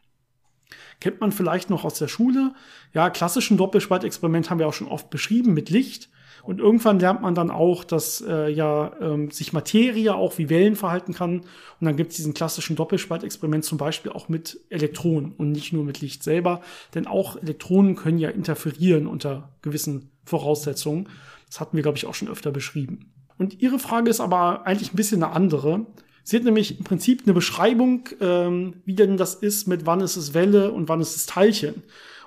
[1.02, 2.54] Kennt man vielleicht noch aus der Schule.
[2.94, 6.10] Ja, klassischen Doppelspaltexperiment haben wir auch schon oft beschrieben mit Licht.
[6.44, 10.76] Und irgendwann lernt man dann auch, dass äh, ja ähm, sich Materie auch wie Wellen
[10.76, 11.40] verhalten kann.
[11.40, 11.46] Und
[11.86, 16.02] dann gibt es diesen klassischen Doppelspaltexperiment zum Beispiel auch mit Elektronen und nicht nur mit
[16.02, 16.60] Licht selber.
[16.96, 21.08] Denn auch Elektronen können ja interferieren unter gewissen Voraussetzungen.
[21.48, 23.14] Das hatten wir, glaube ich, auch schon öfter beschrieben.
[23.38, 25.86] Und Ihre Frage ist aber eigentlich ein bisschen eine andere.
[26.24, 30.18] Sie hat nämlich im Prinzip eine Beschreibung, ähm, wie denn das ist, mit wann ist
[30.18, 31.84] es Welle und wann ist es Teilchen.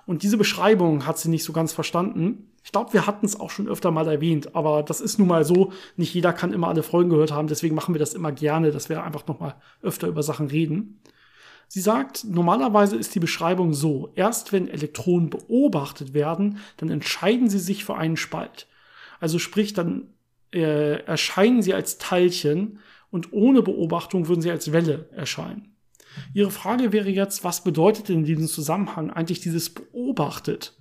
[0.07, 2.51] Und diese Beschreibung hat sie nicht so ganz verstanden.
[2.67, 5.45] Ich glaube, wir hatten es auch schon öfter mal erwähnt, aber das ist nun mal
[5.45, 5.71] so.
[5.95, 8.89] Nicht jeder kann immer alle Folgen gehört haben, deswegen machen wir das immer gerne, dass
[8.89, 11.01] wir einfach noch mal öfter über Sachen reden.
[11.69, 17.61] Sie sagt, normalerweise ist die Beschreibung so, erst wenn Elektronen beobachtet werden, dann entscheiden sie
[17.61, 18.67] sich für einen Spalt.
[19.21, 20.09] Also sprich, dann
[20.53, 25.77] äh, erscheinen sie als Teilchen und ohne Beobachtung würden sie als Welle erscheinen.
[26.35, 30.76] Ihre Frage wäre jetzt, was bedeutet in diesem Zusammenhang eigentlich dieses beobachtet?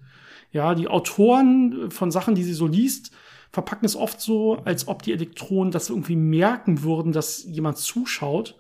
[0.52, 3.12] Ja, die Autoren von Sachen, die sie so liest,
[3.52, 8.56] verpacken es oft so, als ob die Elektronen das irgendwie merken würden, dass jemand zuschaut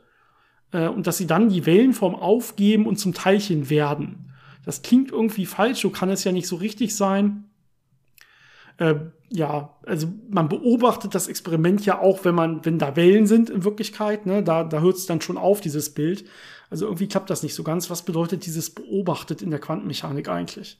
[0.71, 4.31] äh, und dass sie dann die Wellenform aufgeben und zum Teilchen werden.
[4.63, 7.45] Das klingt irgendwie falsch, so kann es ja nicht so richtig sein.
[8.77, 8.95] Äh,
[9.29, 13.63] ja, also man beobachtet das Experiment ja auch, wenn man, wenn da Wellen sind in
[13.63, 16.25] Wirklichkeit, ne, da, da hört es dann schon auf, dieses Bild.
[16.69, 17.89] Also irgendwie klappt das nicht so ganz.
[17.89, 20.79] Was bedeutet dieses beobachtet in der Quantenmechanik eigentlich?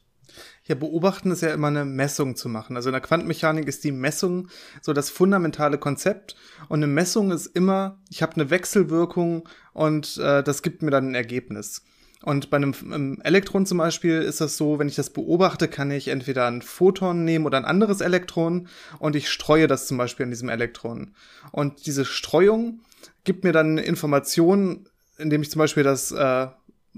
[0.64, 2.76] Ja, beobachten ist ja immer eine Messung zu machen.
[2.76, 4.48] Also in der Quantenmechanik ist die Messung
[4.82, 6.36] so das fundamentale Konzept.
[6.68, 11.10] Und eine Messung ist immer, ich habe eine Wechselwirkung und äh, das gibt mir dann
[11.10, 11.82] ein Ergebnis.
[12.22, 16.08] Und bei einem, Elektron zum Beispiel ist das so, wenn ich das beobachte, kann ich
[16.08, 20.30] entweder ein Photon nehmen oder ein anderes Elektron und ich streue das zum Beispiel an
[20.30, 21.14] diesem Elektron.
[21.52, 22.80] Und diese Streuung
[23.24, 26.48] gibt mir dann Informationen, indem ich zum Beispiel das äh,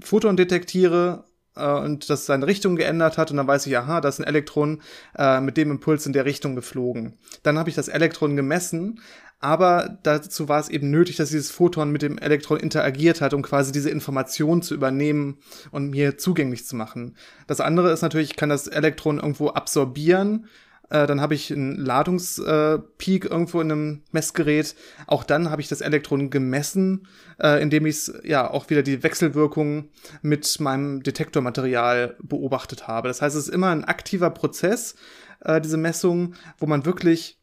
[0.00, 1.24] Photon detektiere
[1.58, 4.26] äh, und das seine Richtung geändert hat und dann weiß ich, aha, da ist ein
[4.26, 4.80] Elektron
[5.16, 7.18] äh, mit dem Impuls in der Richtung geflogen.
[7.42, 9.00] Dann habe ich das Elektron gemessen,
[9.40, 13.42] aber dazu war es eben nötig, dass dieses Photon mit dem Elektron interagiert hat, um
[13.42, 15.38] quasi diese Information zu übernehmen
[15.70, 17.16] und mir zugänglich zu machen.
[17.46, 20.46] Das andere ist natürlich, ich kann das Elektron irgendwo absorbieren
[20.90, 24.74] äh, dann habe ich einen Ladungspeak äh, irgendwo in einem Messgerät.
[25.06, 27.06] Auch dann habe ich das Elektron gemessen,
[27.40, 29.90] äh, indem ich ja auch wieder die Wechselwirkung
[30.22, 33.08] mit meinem Detektormaterial beobachtet habe.
[33.08, 34.94] Das heißt, es ist immer ein aktiver Prozess,
[35.40, 37.38] äh, diese Messung, wo man wirklich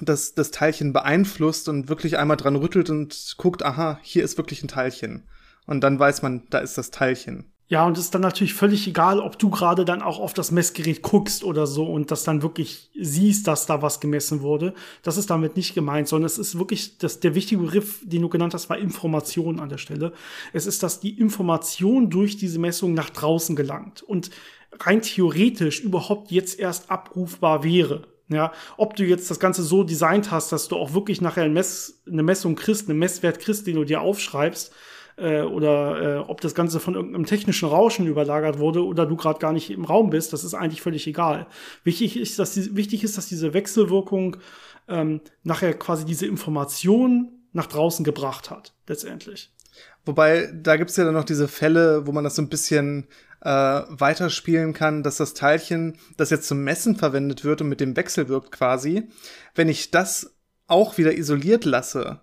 [0.00, 4.62] das, das Teilchen beeinflusst und wirklich einmal dran rüttelt und guckt, aha, hier ist wirklich
[4.62, 5.28] ein Teilchen.
[5.66, 7.52] Und dann weiß man, da ist das Teilchen.
[7.70, 10.50] Ja, und es ist dann natürlich völlig egal, ob du gerade dann auch auf das
[10.50, 14.74] Messgerät guckst oder so und das dann wirklich siehst, dass da was gemessen wurde.
[15.04, 18.28] Das ist damit nicht gemeint, sondern es ist wirklich, das, der wichtige Begriff, den du
[18.28, 20.12] genannt hast, war Information an der Stelle.
[20.52, 24.32] Es ist, dass die Information durch diese Messung nach draußen gelangt und
[24.80, 28.08] rein theoretisch überhaupt jetzt erst abrufbar wäre.
[28.26, 31.52] Ja, ob du jetzt das Ganze so designt hast, dass du auch wirklich nachher ein
[31.52, 34.72] Mess, eine Messung kriegst, einen Messwert kriegst, den du dir aufschreibst,
[35.20, 39.38] äh, oder äh, ob das Ganze von irgendeinem technischen Rauschen überlagert wurde oder du gerade
[39.38, 41.46] gar nicht im Raum bist, das ist eigentlich völlig egal.
[41.84, 44.38] Wichtig ist, dass die, wichtig ist, dass diese Wechselwirkung
[44.88, 49.52] ähm, nachher quasi diese Information nach draußen gebracht hat, letztendlich.
[50.04, 53.06] Wobei, da gibt's ja dann noch diese Fälle, wo man das so ein bisschen
[53.42, 57.96] äh, weiterspielen kann, dass das Teilchen, das jetzt zum Messen verwendet wird und mit dem
[57.96, 59.08] Wechsel wirkt quasi,
[59.54, 60.34] wenn ich das
[60.66, 62.20] auch wieder isoliert lasse,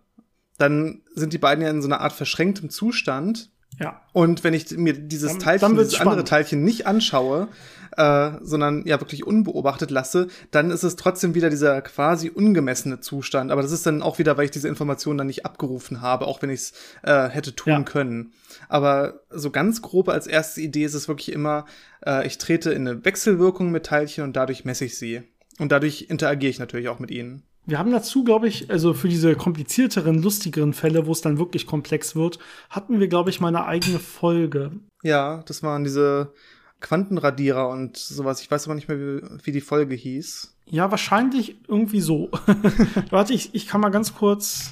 [0.58, 3.52] dann sind die beiden ja in so einer Art verschränktem Zustand.
[3.80, 4.02] Ja.
[4.12, 7.48] Und wenn ich mir dieses dann, Teilchen, dann dieses andere Teilchen nicht anschaue,
[7.96, 13.52] äh, sondern ja wirklich unbeobachtet lasse, dann ist es trotzdem wieder dieser quasi ungemessene Zustand.
[13.52, 16.42] Aber das ist dann auch wieder, weil ich diese Information dann nicht abgerufen habe, auch
[16.42, 17.84] wenn ich es äh, hätte tun ja.
[17.84, 18.34] können.
[18.70, 21.66] Aber so ganz grob als erste Idee ist es wirklich immer,
[22.06, 25.24] äh, ich trete in eine Wechselwirkung mit Teilchen und dadurch messe ich sie.
[25.60, 27.44] Und dadurch interagiere ich natürlich auch mit ihnen.
[27.68, 31.68] Wir haben dazu, glaube ich, also für diese komplizierteren, lustigeren Fälle, wo es dann wirklich
[31.68, 34.72] komplex wird, hatten wir, glaube ich, mal eine eigene Folge.
[35.04, 36.32] Ja, das waren diese
[36.80, 38.42] Quantenradierer und sowas.
[38.42, 40.56] Ich weiß aber nicht mehr, wie, wie die Folge hieß.
[40.68, 42.30] Ja, wahrscheinlich irgendwie so.
[43.10, 44.72] Warte, ich, ich kann mal ganz kurz.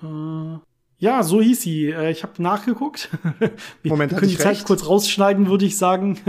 [0.00, 0.58] Äh,
[0.98, 1.90] ja, so hieß sie.
[1.90, 3.10] Äh, ich habe nachgeguckt.
[3.82, 4.66] Wir Moment, können die Zeit recht?
[4.66, 6.18] kurz rausschneiden, würde ich sagen.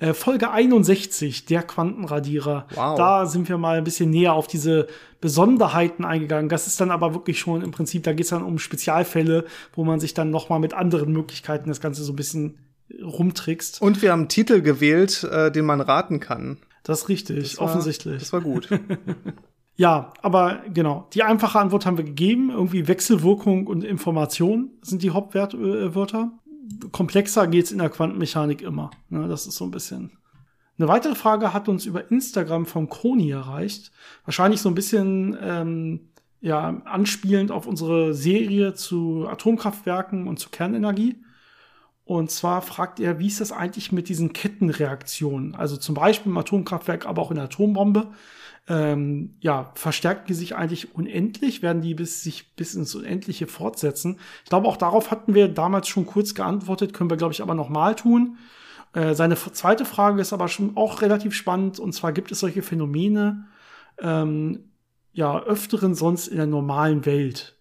[0.00, 2.66] Äh, Folge 61, der Quantenradierer.
[2.74, 2.98] Wow.
[2.98, 4.88] Da sind wir mal ein bisschen näher auf diese
[5.20, 6.48] Besonderheiten eingegangen.
[6.48, 9.84] Das ist dann aber wirklich schon im Prinzip, da geht es dann um Spezialfälle, wo
[9.84, 12.58] man sich dann noch mal mit anderen Möglichkeiten das Ganze so ein bisschen
[13.02, 13.80] rumtrickst.
[13.80, 16.58] Und wir haben einen Titel gewählt, äh, den man raten kann.
[16.82, 18.18] Das ist richtig, das war, offensichtlich.
[18.18, 18.68] Das war gut.
[19.76, 21.08] Ja, aber genau.
[21.14, 22.50] Die einfache Antwort haben wir gegeben.
[22.50, 26.32] Irgendwie Wechselwirkung und Information sind die Hauptwörter.
[26.92, 28.90] Komplexer geht's in der Quantenmechanik immer.
[29.08, 30.12] Ne, das ist so ein bisschen.
[30.78, 33.92] Eine weitere Frage hat uns über Instagram von Koni erreicht.
[34.24, 36.08] Wahrscheinlich so ein bisschen ähm,
[36.40, 41.16] ja, anspielend auf unsere Serie zu Atomkraftwerken und zu Kernenergie.
[42.04, 45.54] Und zwar fragt er, wie ist das eigentlich mit diesen Kettenreaktionen?
[45.54, 48.12] Also zum Beispiel im Atomkraftwerk, aber auch in der Atombombe
[48.66, 54.18] ähm, ja, verstärken die sich eigentlich unendlich, werden die bis sich bis ins Unendliche fortsetzen.
[54.42, 57.54] Ich glaube, auch darauf hatten wir damals schon kurz geantwortet, können wir, glaube ich, aber
[57.54, 58.38] nochmal tun.
[58.94, 62.62] Äh, seine zweite Frage ist aber schon auch relativ spannend, und zwar gibt es solche
[62.62, 63.46] Phänomene,
[63.98, 64.70] ähm,
[65.12, 67.53] ja, öfteren sonst in der normalen Welt.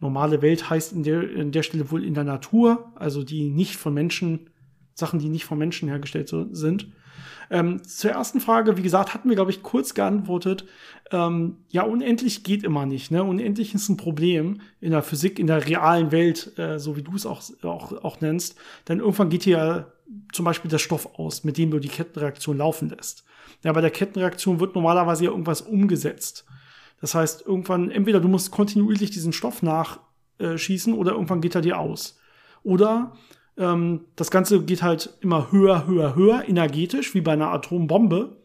[0.00, 3.76] Normale Welt heißt in der, in der Stelle wohl in der Natur, also die nicht
[3.76, 4.50] von Menschen,
[4.94, 6.88] Sachen, die nicht von Menschen hergestellt sind.
[7.50, 10.66] Ähm, zur ersten Frage, wie gesagt, hatten wir, glaube ich, kurz geantwortet.
[11.10, 13.10] Ähm, ja, unendlich geht immer nicht.
[13.10, 13.24] Ne?
[13.24, 17.14] Unendlich ist ein Problem in der Physik, in der realen Welt, äh, so wie du
[17.14, 18.56] es auch, auch, auch nennst.
[18.88, 19.92] Denn irgendwann geht hier
[20.32, 23.24] zum Beispiel der Stoff aus, mit dem du die Kettenreaktion laufen lässt.
[23.64, 26.44] Ja, bei der Kettenreaktion wird normalerweise ja irgendwas umgesetzt.
[27.00, 31.78] Das heißt, irgendwann, entweder du musst kontinuierlich diesen Stoff nachschießen oder irgendwann geht er dir
[31.78, 32.18] aus.
[32.62, 33.12] Oder
[33.56, 38.36] ähm, das Ganze geht halt immer höher, höher, höher, energetisch, wie bei einer Atombombe.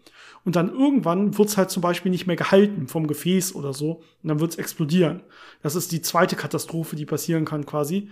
[0.46, 4.02] Und dann irgendwann wird's halt zum Beispiel nicht mehr gehalten vom Gefäß oder so.
[4.22, 5.22] Und dann wird's explodieren.
[5.62, 8.10] Das ist die zweite Katastrophe, die passieren kann quasi.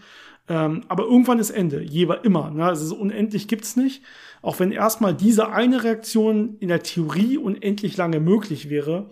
[0.47, 1.81] Ähm, aber irgendwann ist Ende.
[1.81, 2.49] Jeweils immer.
[2.51, 2.65] Ne?
[2.65, 4.01] Also unendlich gibt's nicht.
[4.41, 9.09] Auch wenn erstmal diese eine Reaktion in der Theorie unendlich lange möglich wäre,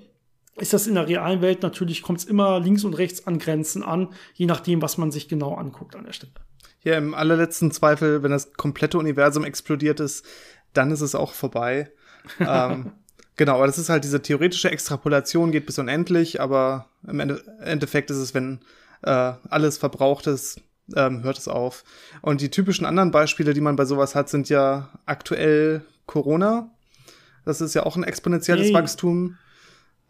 [0.59, 4.09] ist das in der realen Welt natürlich, kommt's immer links und rechts an Grenzen an,
[4.33, 6.33] je nachdem, was man sich genau anguckt an der Stelle.
[6.81, 10.25] Ja, im allerletzten Zweifel, wenn das komplette Universum explodiert ist,
[10.73, 11.91] dann ist es auch vorbei.
[12.39, 12.91] ähm,
[13.35, 18.11] genau, aber das ist halt diese theoretische Extrapolation, geht bis unendlich, aber im Ende Endeffekt
[18.11, 18.59] ist es, wenn
[19.01, 20.61] äh, alles verbraucht ist,
[20.95, 21.83] ähm, hört es auf.
[22.21, 26.71] Und die typischen anderen Beispiele, die man bei sowas hat, sind ja aktuell Corona.
[27.45, 28.73] Das ist ja auch ein exponentielles hey.
[28.73, 29.37] Wachstum,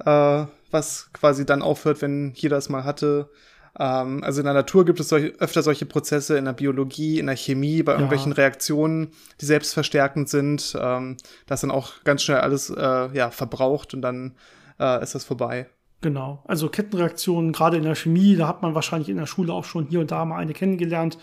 [0.06, 3.30] äh, was quasi dann aufhört, wenn jeder es mal hatte.
[3.78, 7.28] Ähm, also in der Natur gibt es solche, öfter solche Prozesse, in der Biologie, in
[7.28, 8.38] der Chemie, bei irgendwelchen ja.
[8.38, 14.02] Reaktionen, die selbstverstärkend sind, ähm, das dann auch ganz schnell alles äh, ja, verbraucht und
[14.02, 14.36] dann
[14.80, 15.68] äh, ist das vorbei.
[16.02, 16.44] Genau.
[16.48, 19.88] Also Kettenreaktionen, gerade in der Chemie, da hat man wahrscheinlich in der Schule auch schon
[19.88, 21.18] hier und da mal eine kennengelernt.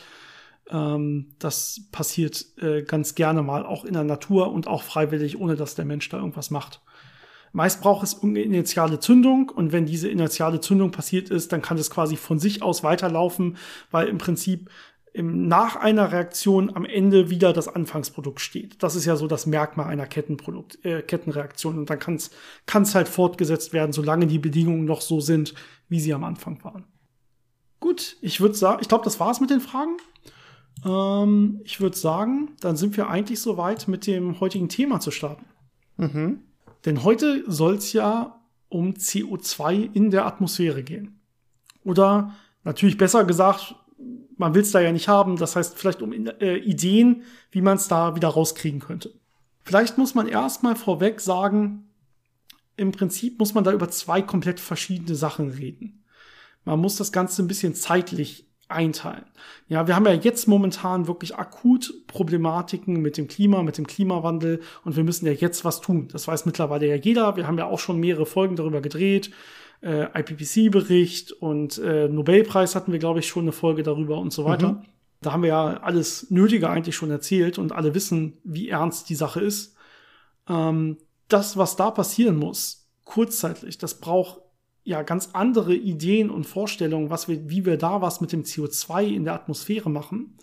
[0.70, 5.56] Ähm, das passiert äh, ganz gerne mal auch in der Natur und auch freiwillig, ohne
[5.56, 6.82] dass der Mensch da irgendwas macht.
[7.52, 11.78] Meist braucht es eine initiale Zündung und wenn diese initiale Zündung passiert ist, dann kann
[11.78, 13.56] es quasi von sich aus weiterlaufen,
[13.90, 14.70] weil im Prinzip
[15.16, 18.82] im, nach einer Reaktion am Ende wieder das Anfangsprodukt steht.
[18.82, 21.78] Das ist ja so das Merkmal einer Kettenprodukt, äh, Kettenreaktion.
[21.78, 25.54] Und dann kann es halt fortgesetzt werden, solange die Bedingungen noch so sind,
[25.88, 26.84] wie sie am Anfang waren.
[27.80, 29.96] Gut, ich würde sagen, ich glaube, das war's mit den Fragen.
[30.84, 35.46] Ähm, ich würde sagen, dann sind wir eigentlich soweit, mit dem heutigen Thema zu starten.
[35.96, 36.42] Mhm.
[36.86, 41.20] Denn heute soll es ja um CO2 in der Atmosphäre gehen.
[41.84, 43.74] Oder natürlich besser gesagt,
[44.36, 45.36] man will es da ja nicht haben.
[45.36, 49.12] Das heißt, vielleicht um äh, Ideen, wie man es da wieder rauskriegen könnte.
[49.64, 51.90] Vielleicht muss man erstmal vorweg sagen,
[52.76, 56.04] im Prinzip muss man da über zwei komplett verschiedene Sachen reden.
[56.64, 59.24] Man muss das Ganze ein bisschen zeitlich einteilen.
[59.68, 64.60] Ja, wir haben ja jetzt momentan wirklich akut Problematiken mit dem Klima, mit dem Klimawandel
[64.84, 66.08] und wir müssen ja jetzt was tun.
[66.10, 67.36] Das weiß mittlerweile ja jeder.
[67.36, 69.30] Wir haben ja auch schon mehrere Folgen darüber gedreht.
[69.82, 74.44] Äh, IPCC-Bericht und äh, Nobelpreis hatten wir, glaube ich, schon eine Folge darüber und so
[74.44, 74.72] weiter.
[74.72, 74.82] Mhm.
[75.20, 79.14] Da haben wir ja alles Nötige eigentlich schon erzählt und alle wissen, wie ernst die
[79.14, 79.76] Sache ist.
[80.48, 80.98] Ähm,
[81.28, 84.40] das, was da passieren muss, kurzzeitig, das braucht
[84.86, 89.04] ja ganz andere Ideen und Vorstellungen, was wir, wie wir da was mit dem CO2
[89.04, 90.38] in der Atmosphäre machen.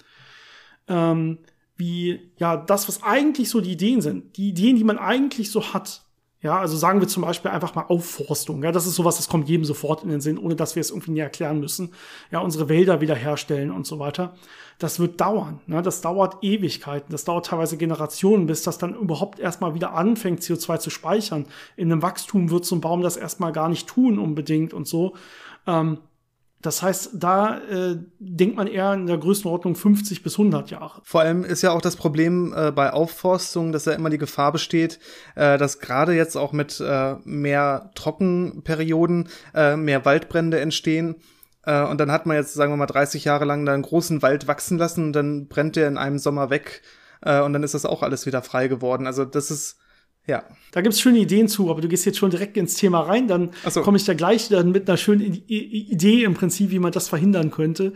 [0.88, 1.40] Ähm,
[1.78, 5.74] wie ja das, was eigentlich so die Ideen sind, die Ideen, die man eigentlich so
[5.74, 6.04] hat,
[6.44, 8.62] ja, also sagen wir zum Beispiel einfach mal Aufforstung.
[8.64, 10.90] Ja, das ist sowas, das kommt jedem sofort in den Sinn, ohne dass wir es
[10.90, 11.94] irgendwie näher erklären müssen.
[12.32, 14.36] Ja, unsere Wälder wiederherstellen und so weiter.
[14.78, 15.62] Das wird dauern.
[15.68, 15.82] Ne?
[15.82, 17.14] Das dauert Ewigkeiten.
[17.14, 21.46] Das dauert teilweise Generationen, bis das dann überhaupt erstmal wieder anfängt, CO2 zu speichern.
[21.78, 25.14] In einem Wachstum wird so ein Baum das erstmal gar nicht tun unbedingt und so.
[25.66, 26.00] Ähm,
[26.64, 31.02] das heißt, da äh, denkt man eher in der Größenordnung 50 bis 100 Jahre.
[31.04, 34.54] Vor allem ist ja auch das Problem äh, bei Aufforstung, dass ja immer die Gefahr
[34.54, 34.98] besteht,
[35.36, 41.16] äh, dass gerade jetzt auch mit äh, mehr Trockenperioden äh, mehr Waldbrände entstehen.
[41.66, 44.22] Äh, und dann hat man jetzt, sagen wir mal, 30 Jahre lang da einen großen
[44.22, 46.82] Wald wachsen lassen und dann brennt der in einem Sommer weg.
[47.22, 49.06] Äh, und dann ist das auch alles wieder frei geworden.
[49.06, 49.78] Also das ist
[50.26, 50.44] ja.
[50.72, 53.52] Da gibt's schöne Ideen zu, aber du gehst jetzt schon direkt ins Thema rein, dann
[53.70, 53.82] so.
[53.82, 57.52] komme ich da gleich dann mit einer schönen Idee im Prinzip, wie man das verhindern
[57.52, 57.94] könnte.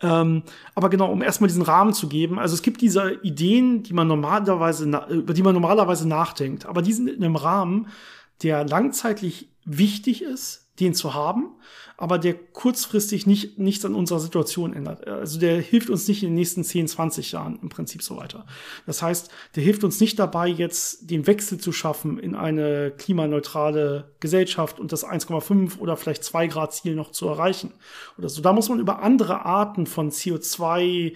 [0.00, 0.42] Ähm,
[0.74, 2.38] aber genau, um erstmal diesen Rahmen zu geben.
[2.38, 6.92] Also es gibt diese Ideen, die man normalerweise, über die man normalerweise nachdenkt, aber die
[6.92, 7.88] sind in einem Rahmen,
[8.42, 11.56] der langzeitlich wichtig ist, den zu haben,
[12.00, 15.06] aber der kurzfristig nicht, nichts an unserer Situation ändert.
[15.06, 18.46] Also der hilft uns nicht in den nächsten 10, 20 Jahren im Prinzip so weiter.
[18.86, 24.12] Das heißt, der hilft uns nicht dabei, jetzt den Wechsel zu schaffen in eine klimaneutrale
[24.18, 27.74] Gesellschaft und das 1,5 oder vielleicht 2 Grad Ziel noch zu erreichen
[28.16, 28.40] oder so.
[28.40, 31.12] Da muss man über andere Arten von CO2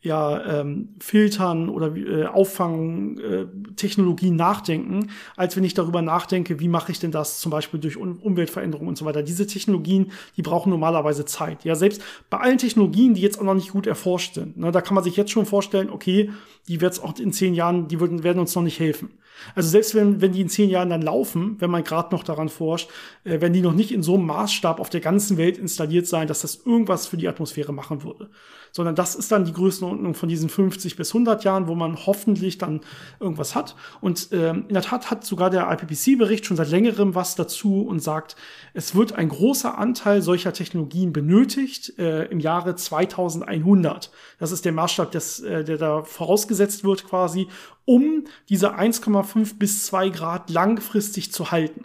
[0.00, 6.92] ja, ähm, Filtern oder äh, Auffangtechnologien äh, nachdenken, als wenn ich darüber nachdenke, wie mache
[6.92, 9.24] ich denn das zum Beispiel durch um Umweltveränderungen und so weiter.
[9.24, 11.64] Diese Technologien, die brauchen normalerweise Zeit.
[11.64, 14.82] Ja, selbst bei allen Technologien, die jetzt auch noch nicht gut erforscht sind, ne, da
[14.82, 16.30] kann man sich jetzt schon vorstellen, okay,
[16.68, 19.10] die wird es auch in zehn Jahren, die würden, werden uns noch nicht helfen.
[19.56, 22.48] Also selbst wenn, wenn die in zehn Jahren dann laufen, wenn man gerade noch daran
[22.48, 22.88] forscht,
[23.24, 26.28] äh, wenn die noch nicht in so einem Maßstab auf der ganzen Welt installiert sein,
[26.28, 28.30] dass das irgendwas für die Atmosphäre machen würde
[28.72, 32.58] sondern das ist dann die Größenordnung von diesen 50 bis 100 Jahren, wo man hoffentlich
[32.58, 32.80] dann
[33.20, 33.76] irgendwas hat.
[34.00, 38.00] Und ähm, in der Tat hat sogar der IPCC-Bericht schon seit längerem was dazu und
[38.00, 38.36] sagt,
[38.74, 44.10] es wird ein großer Anteil solcher Technologien benötigt äh, im Jahre 2100.
[44.38, 47.48] Das ist der Maßstab, des, äh, der da vorausgesetzt wird quasi,
[47.84, 51.84] um diese 1,5 bis 2 Grad langfristig zu halten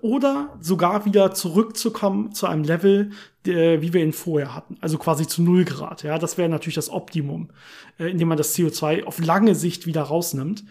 [0.00, 3.10] oder sogar wieder zurückzukommen zu einem Level,
[3.44, 4.76] der, wie wir ihn vorher hatten.
[4.80, 6.02] Also quasi zu null Grad.
[6.02, 7.50] Ja, das wäre natürlich das Optimum,
[7.98, 10.64] äh, indem man das CO2 auf lange Sicht wieder rausnimmt.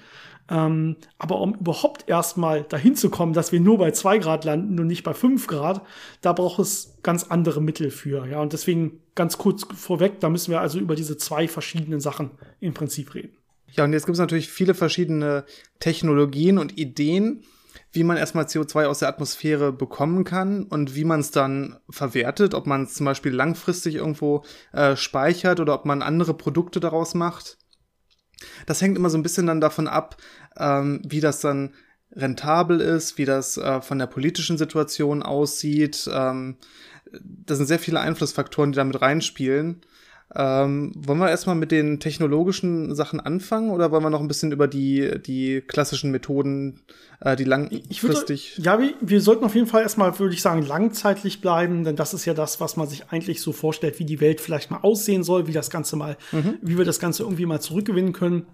[0.50, 4.80] Ähm, aber um überhaupt erstmal dahin zu kommen, dass wir nur bei zwei Grad landen
[4.80, 5.82] und nicht bei fünf Grad,
[6.22, 8.28] da braucht es ganz andere Mittel für.
[8.28, 12.32] Ja, und deswegen ganz kurz vorweg, da müssen wir also über diese zwei verschiedenen Sachen
[12.60, 13.38] im Prinzip reden.
[13.74, 15.46] Ja, und jetzt gibt es natürlich viele verschiedene
[15.80, 17.44] Technologien und Ideen,
[17.94, 22.54] wie man erstmal CO2 aus der Atmosphäre bekommen kann und wie man es dann verwertet,
[22.54, 27.14] ob man es zum Beispiel langfristig irgendwo äh, speichert oder ob man andere Produkte daraus
[27.14, 27.58] macht.
[28.66, 30.18] Das hängt immer so ein bisschen dann davon ab,
[30.58, 31.74] ähm, wie das dann
[32.14, 36.10] rentabel ist, wie das äh, von der politischen Situation aussieht.
[36.12, 36.58] Ähm,
[37.12, 39.82] das sind sehr viele Einflussfaktoren, die damit reinspielen.
[40.34, 44.54] Ähm, wollen wir erstmal mit den technologischen Sachen anfangen oder wollen wir noch ein bisschen
[44.54, 46.82] über die, die klassischen Methoden,
[47.20, 48.58] äh, die langfristig.
[48.58, 51.98] Würde, ja, wir, wir sollten auf jeden Fall erstmal, würde ich sagen, langzeitlich bleiben, denn
[51.98, 54.80] das ist ja das, was man sich eigentlich so vorstellt, wie die Welt vielleicht mal
[54.84, 56.60] aussehen soll, wie das Ganze mal, mhm.
[56.62, 58.46] wie wir das Ganze irgendwie mal zurückgewinnen können.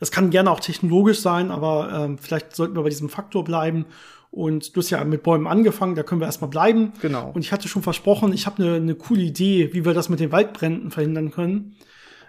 [0.00, 3.84] Das kann gerne auch technologisch sein, aber ähm, vielleicht sollten wir bei diesem Faktor bleiben.
[4.30, 6.92] Und du hast ja mit Bäumen angefangen, da können wir erstmal bleiben.
[7.00, 7.30] Genau.
[7.34, 10.20] Und ich hatte schon versprochen, ich habe eine ne coole Idee, wie wir das mit
[10.20, 11.76] den Waldbränden verhindern können.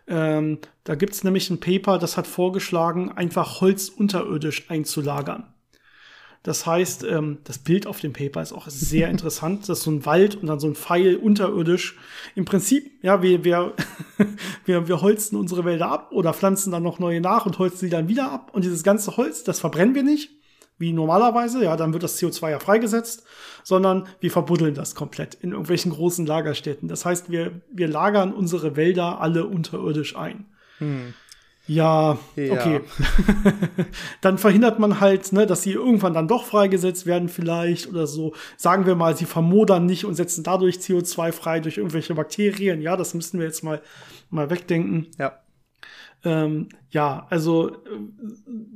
[0.07, 5.43] Ähm, da gibt's nämlich ein Paper, das hat vorgeschlagen, einfach Holz unterirdisch einzulagern.
[6.41, 9.67] Das heißt, ähm, das Bild auf dem Paper ist auch sehr interessant.
[9.67, 11.97] Das ist so ein Wald und dann so ein Pfeil unterirdisch.
[12.33, 13.73] Im Prinzip, ja, wir, wir,
[14.65, 17.89] wir, wir holzen unsere Wälder ab oder pflanzen dann noch neue nach und holzen sie
[17.89, 18.51] dann wieder ab.
[18.53, 20.31] Und dieses ganze Holz, das verbrennen wir nicht,
[20.79, 23.23] wie normalerweise, ja, dann wird das CO2 ja freigesetzt,
[23.63, 26.87] sondern wir verbuddeln das komplett in irgendwelchen großen Lagerstätten.
[26.87, 30.45] Das heißt, wir, wir lagern unsere Wälder alle unterirdisch ein.
[30.79, 31.13] Hm.
[31.67, 32.81] Ja, ja, okay.
[34.21, 38.33] dann verhindert man halt, ne, dass sie irgendwann dann doch freigesetzt werden vielleicht oder so.
[38.57, 42.81] Sagen wir mal, sie vermodern nicht und setzen dadurch CO2 frei durch irgendwelche Bakterien.
[42.81, 43.83] Ja, das müssen wir jetzt mal,
[44.31, 45.09] mal wegdenken.
[45.19, 45.39] Ja.
[46.25, 47.75] Ähm, ja, also äh,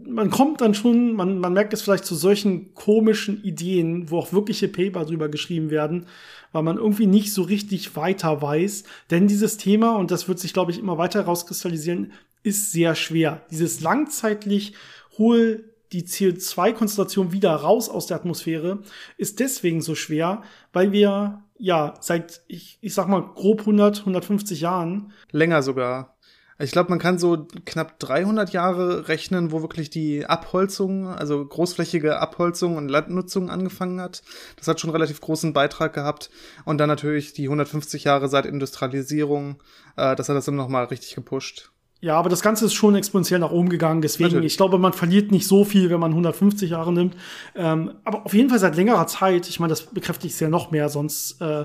[0.08, 4.32] man kommt dann schon, man, man merkt es vielleicht zu solchen komischen Ideen, wo auch
[4.32, 6.06] wirkliche Paper drüber geschrieben werden,
[6.54, 8.84] weil man irgendwie nicht so richtig weiter weiß.
[9.12, 13.42] Denn dieses Thema, und das wird sich, glaube ich, immer weiter rauskristallisieren, ist sehr schwer.
[13.52, 14.74] Dieses langzeitlich
[15.18, 18.80] hol die CO2-Konzentration wieder raus aus der Atmosphäre
[19.18, 24.62] ist deswegen so schwer, weil wir ja seit, ich, ich sag mal, grob 100, 150
[24.62, 25.12] Jahren.
[25.32, 26.13] Länger sogar
[26.60, 32.20] ich glaube, man kann so knapp 300 Jahre rechnen, wo wirklich die Abholzung, also großflächige
[32.20, 34.22] Abholzung und Landnutzung angefangen hat.
[34.58, 36.30] Das hat schon relativ großen Beitrag gehabt.
[36.66, 39.62] Und dann natürlich die 150 Jahre seit Industrialisierung.
[39.98, 41.72] Äh, das hat das dann nochmal richtig gepusht.
[42.04, 44.02] Ja, aber das Ganze ist schon exponentiell nach oben gegangen.
[44.02, 44.52] Deswegen, Natürlich.
[44.52, 47.16] ich glaube, man verliert nicht so viel, wenn man 150 Jahre nimmt.
[47.56, 50.70] Ähm, aber auf jeden Fall seit längerer Zeit, ich meine, das bekräftigt es ja noch
[50.70, 51.64] mehr, sonst äh,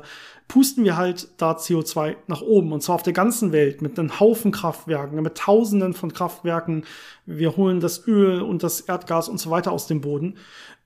[0.48, 2.72] pusten wir halt da CO2 nach oben.
[2.72, 6.84] Und zwar auf der ganzen Welt mit einem Haufen Kraftwerken, mit Tausenden von Kraftwerken.
[7.26, 10.38] Wir holen das Öl und das Erdgas und so weiter aus dem Boden.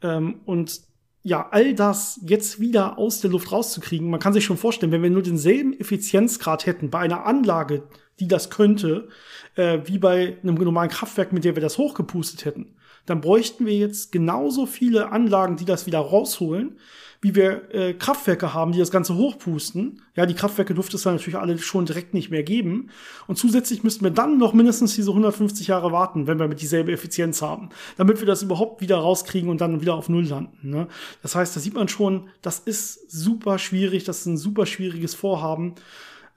[0.02, 0.80] Ähm, und
[1.22, 5.04] ja, all das jetzt wieder aus der Luft rauszukriegen, man kann sich schon vorstellen, wenn
[5.04, 7.84] wir nur denselben Effizienzgrad hätten bei einer Anlage,
[8.18, 9.08] die das könnte,
[9.54, 12.74] äh, wie bei einem normalen Kraftwerk, mit der wir das hochgepustet hätten,
[13.06, 16.76] dann bräuchten wir jetzt genauso viele Anlagen, die das wieder rausholen,
[17.22, 20.02] wie wir äh, Kraftwerke haben, die das Ganze hochpusten.
[20.16, 22.90] Ja, die Kraftwerke dürfte es dann natürlich alle schon direkt nicht mehr geben.
[23.28, 26.90] Und zusätzlich müssten wir dann noch mindestens diese 150 Jahre warten, wenn wir mit dieselbe
[26.90, 30.70] Effizienz haben, damit wir das überhaupt wieder rauskriegen und dann wieder auf Null landen.
[30.70, 30.88] Ne?
[31.22, 35.14] Das heißt, da sieht man schon, das ist super schwierig, das ist ein super schwieriges
[35.14, 35.76] Vorhaben.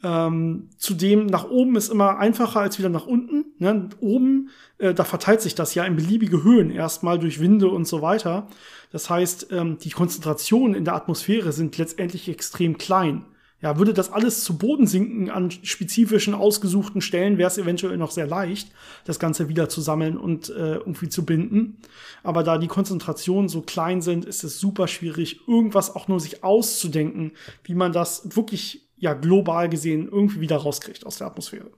[0.05, 3.45] Ähm, zudem nach oben ist immer einfacher als wieder nach unten.
[3.57, 3.89] Ne?
[4.01, 8.03] Oben, äh, da verteilt sich das ja in beliebige Höhen erstmal durch Winde und so
[8.03, 8.45] weiter.
[8.91, 13.25] Das heißt, ähm, die Konzentrationen in der Atmosphäre sind letztendlich extrem klein.
[13.61, 18.11] Ja, würde das alles zu Boden sinken an spezifischen, ausgesuchten Stellen, wäre es eventuell noch
[18.11, 18.71] sehr leicht,
[19.05, 21.77] das Ganze wieder zu sammeln und äh, irgendwie zu binden.
[22.21, 26.43] Aber da die Konzentrationen so klein sind, ist es super schwierig, irgendwas auch nur sich
[26.43, 27.31] auszudenken,
[27.63, 31.71] wie man das wirklich ja global gesehen irgendwie wieder rauskriegt aus der Atmosphäre.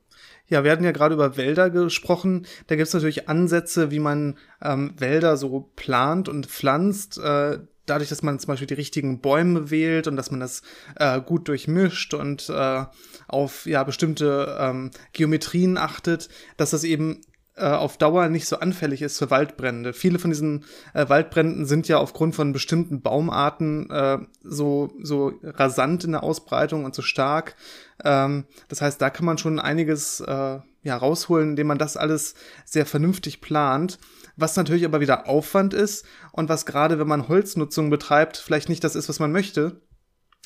[0.47, 2.45] Ja, wir hatten ja gerade über Wälder gesprochen.
[2.67, 7.17] Da gibt es natürlich Ansätze, wie man ähm, Wälder so plant und pflanzt.
[7.17, 10.61] Äh, dadurch, dass man zum Beispiel die richtigen Bäume wählt und dass man das
[10.95, 12.85] äh, gut durchmischt und äh,
[13.27, 17.21] auf ja bestimmte ähm, Geometrien achtet, dass das eben
[17.63, 19.93] auf Dauer nicht so anfällig ist für Waldbrände.
[19.93, 26.03] Viele von diesen äh, Waldbränden sind ja aufgrund von bestimmten Baumarten äh, so, so rasant
[26.03, 27.55] in der Ausbreitung und so stark.
[28.03, 32.35] Ähm, das heißt, da kann man schon einiges äh, ja, rausholen, indem man das alles
[32.65, 33.99] sehr vernünftig plant.
[34.35, 38.83] Was natürlich aber wieder Aufwand ist und was gerade, wenn man Holznutzung betreibt, vielleicht nicht
[38.83, 39.81] das ist, was man möchte,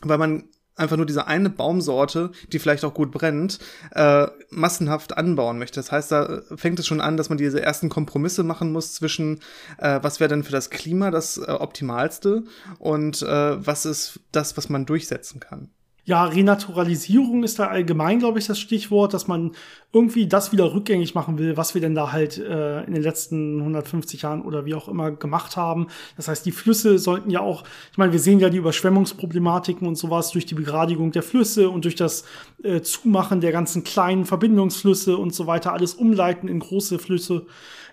[0.01, 0.45] weil man
[0.76, 3.59] einfach nur diese eine Baumsorte, die vielleicht auch gut brennt,
[3.91, 5.80] äh, massenhaft anbauen möchte.
[5.80, 9.39] Das heißt, da fängt es schon an, dass man diese ersten Kompromisse machen muss zwischen,
[9.78, 12.43] äh, was wäre denn für das Klima das äh, Optimalste
[12.80, 15.69] und äh, was ist das, was man durchsetzen kann.
[16.04, 19.52] Ja, Renaturalisierung ist da allgemein, glaube ich, das Stichwort, dass man
[19.93, 23.60] irgendwie das wieder rückgängig machen will, was wir denn da halt äh, in den letzten
[23.60, 25.88] 150 Jahren oder wie auch immer gemacht haben.
[26.16, 29.95] Das heißt, die Flüsse sollten ja auch, ich meine, wir sehen ja die Überschwemmungsproblematiken und
[29.95, 32.24] sowas durch die Begradigung der Flüsse und durch das
[32.64, 37.45] äh, Zumachen der ganzen kleinen Verbindungsflüsse und so weiter, alles umleiten in große Flüsse.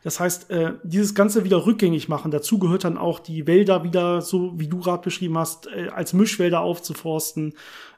[0.03, 2.31] Das heißt, äh, dieses Ganze wieder rückgängig machen.
[2.31, 6.13] Dazu gehört dann auch die Wälder wieder, so wie du gerade beschrieben hast, äh, als
[6.13, 7.55] Mischwälder aufzuforsten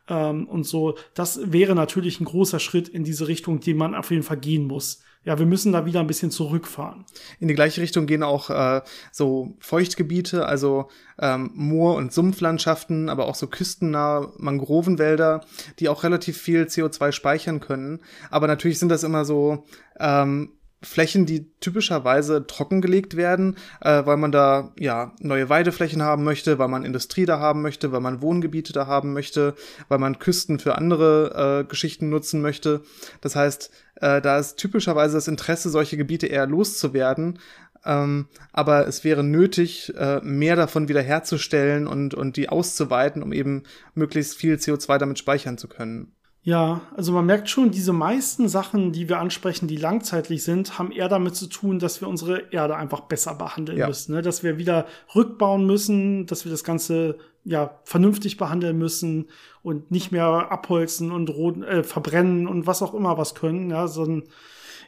[0.09, 0.97] ähm, und so.
[1.15, 4.67] Das wäre natürlich ein großer Schritt in diese Richtung, den man auf jeden Fall gehen
[4.67, 5.03] muss.
[5.23, 7.05] Ja, wir müssen da wieder ein bisschen zurückfahren.
[7.41, 8.81] In die gleiche Richtung gehen auch äh,
[9.13, 10.89] so Feuchtgebiete, also
[11.19, 15.45] ähm, Moor- und Sumpflandschaften, aber auch so küstennahe Mangrovenwälder,
[15.79, 18.01] die auch relativ viel CO2 speichern können.
[18.31, 19.67] Aber natürlich sind das immer so
[19.99, 26.59] ähm, Flächen, die typischerweise trockengelegt werden, äh, weil man da ja neue Weideflächen haben möchte,
[26.59, 29.55] weil man Industrie da haben möchte, weil man Wohngebiete da haben möchte,
[29.89, 32.83] weil man Küsten für andere äh, Geschichten nutzen möchte.
[33.21, 37.39] Das heißt, äh, da ist typischerweise das Interesse, solche Gebiete eher loszuwerden.
[37.85, 43.65] Ähm, aber es wäre nötig, äh, mehr davon wiederherzustellen und, und die auszuweiten, um eben
[43.95, 46.13] möglichst viel CO2 damit speichern zu können.
[46.43, 50.91] Ja, also man merkt schon, diese meisten Sachen, die wir ansprechen, die langzeitlich sind, haben
[50.91, 53.87] eher damit zu tun, dass wir unsere Erde einfach besser behandeln ja.
[53.87, 54.15] müssen.
[54.15, 54.23] Ne?
[54.23, 59.29] Dass wir wieder rückbauen müssen, dass wir das Ganze ja vernünftig behandeln müssen
[59.63, 63.87] und nicht mehr abholzen und roden, äh, verbrennen und was auch immer was können, ja,
[63.87, 64.29] sondern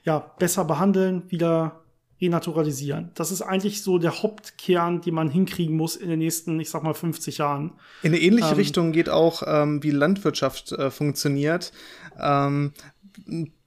[0.04, 1.81] ja, besser behandeln, wieder
[2.22, 3.10] renaturalisieren.
[3.14, 6.82] Das ist eigentlich so der Hauptkern, den man hinkriegen muss in den nächsten, ich sag
[6.84, 7.72] mal, 50 Jahren.
[8.02, 11.72] In eine ähnliche ähm, Richtung geht auch, ähm, wie Landwirtschaft äh, funktioniert.
[12.18, 12.72] Ähm,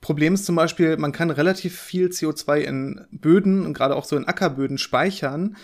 [0.02, 4.16] Problem ist zum Beispiel, man kann relativ viel CO2 in Böden und gerade auch so
[4.16, 5.58] in Ackerböden speichern.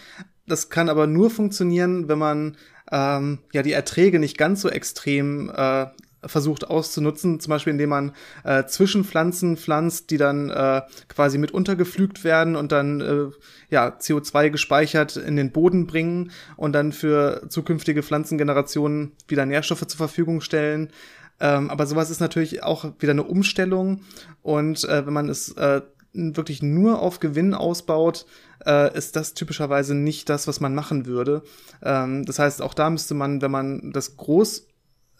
[0.45, 2.57] Das kann aber nur funktionieren, wenn man
[2.91, 5.87] ähm, ja die Erträge nicht ganz so extrem äh,
[6.25, 8.11] versucht auszunutzen, zum Beispiel indem man
[8.43, 13.25] äh, Zwischenpflanzen pflanzt, die dann äh, quasi mit untergepflügt werden und dann äh,
[13.69, 19.97] ja CO2 gespeichert in den Boden bringen und dann für zukünftige Pflanzengenerationen wieder Nährstoffe zur
[19.97, 20.91] Verfügung stellen.
[21.39, 24.01] Ähm, aber sowas ist natürlich auch wieder eine Umstellung
[24.43, 25.81] und äh, wenn man es äh,
[26.13, 28.25] wirklich nur auf Gewinn ausbaut,
[28.65, 31.41] äh, ist das typischerweise nicht das, was man machen würde.
[31.81, 34.67] Ähm, das heißt, auch da müsste man, wenn man das groß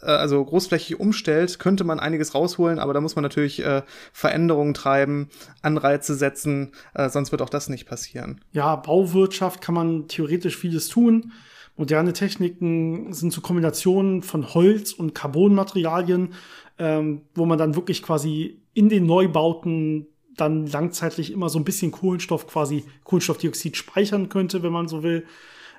[0.06, 3.84] also großflächig umstellt, könnte man einiges rausholen, aber da muss man natürlich äh,
[4.14, 5.30] Veränderungen treiben,
[5.62, 8.42] Anreize setzen, äh, sonst wird auch das nicht passieren.
[8.52, 11.32] Ja, Bauwirtschaft kann man theoretisch vieles tun.
[11.78, 16.34] Moderne Techniken sind zu Kombinationen von Holz und Carbonmaterialien,
[16.78, 21.92] ähm, wo man dann wirklich quasi in den Neubauten dann langzeitlich immer so ein bisschen
[21.92, 25.26] Kohlenstoff, quasi Kohlenstoffdioxid speichern könnte, wenn man so will.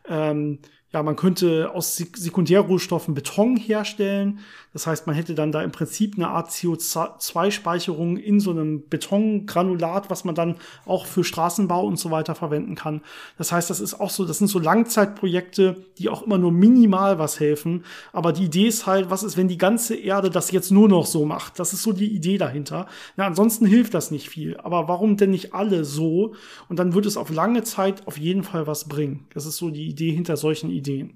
[0.08, 0.58] Ähm,
[0.92, 4.40] ja, man könnte aus Sekundärrohstoffen Beton herstellen.
[4.74, 10.10] Das heißt, man hätte dann da im Prinzip eine Art CO2-Speicherung in so einem Betongranulat,
[10.10, 13.00] was man dann auch für Straßenbau und so weiter verwenden kann.
[13.38, 17.18] Das heißt, das ist auch so, das sind so Langzeitprojekte, die auch immer nur minimal
[17.18, 17.84] was helfen.
[18.12, 21.06] Aber die Idee ist halt, was ist, wenn die ganze Erde das jetzt nur noch
[21.06, 21.58] so macht?
[21.58, 22.86] Das ist so die Idee dahinter.
[23.16, 24.58] Ja, ansonsten hilft das nicht viel.
[24.58, 26.34] Aber warum denn nicht alle so?
[26.68, 29.26] Und dann wird es auf lange Zeit auf jeden Fall was bringen.
[29.32, 30.81] Das ist so die Idee hinter solchen Ideen.
[30.82, 31.10] Ideen.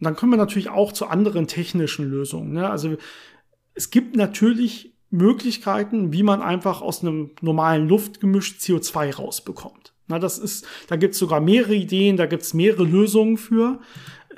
[0.00, 2.52] Und dann kommen wir natürlich auch zu anderen technischen Lösungen.
[2.52, 2.70] Ne?
[2.70, 2.96] Also
[3.74, 9.94] es gibt natürlich Möglichkeiten, wie man einfach aus einem normalen Luftgemisch CO2 rausbekommt.
[10.06, 13.80] Na, das ist, da gibt es sogar mehrere Ideen, da gibt es mehrere Lösungen für.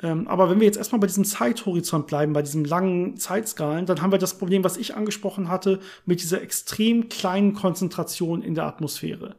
[0.01, 4.01] Ähm, aber wenn wir jetzt erstmal bei diesem Zeithorizont bleiben, bei diesen langen Zeitskalen, dann
[4.01, 8.65] haben wir das Problem, was ich angesprochen hatte, mit dieser extrem kleinen Konzentration in der
[8.65, 9.35] Atmosphäre.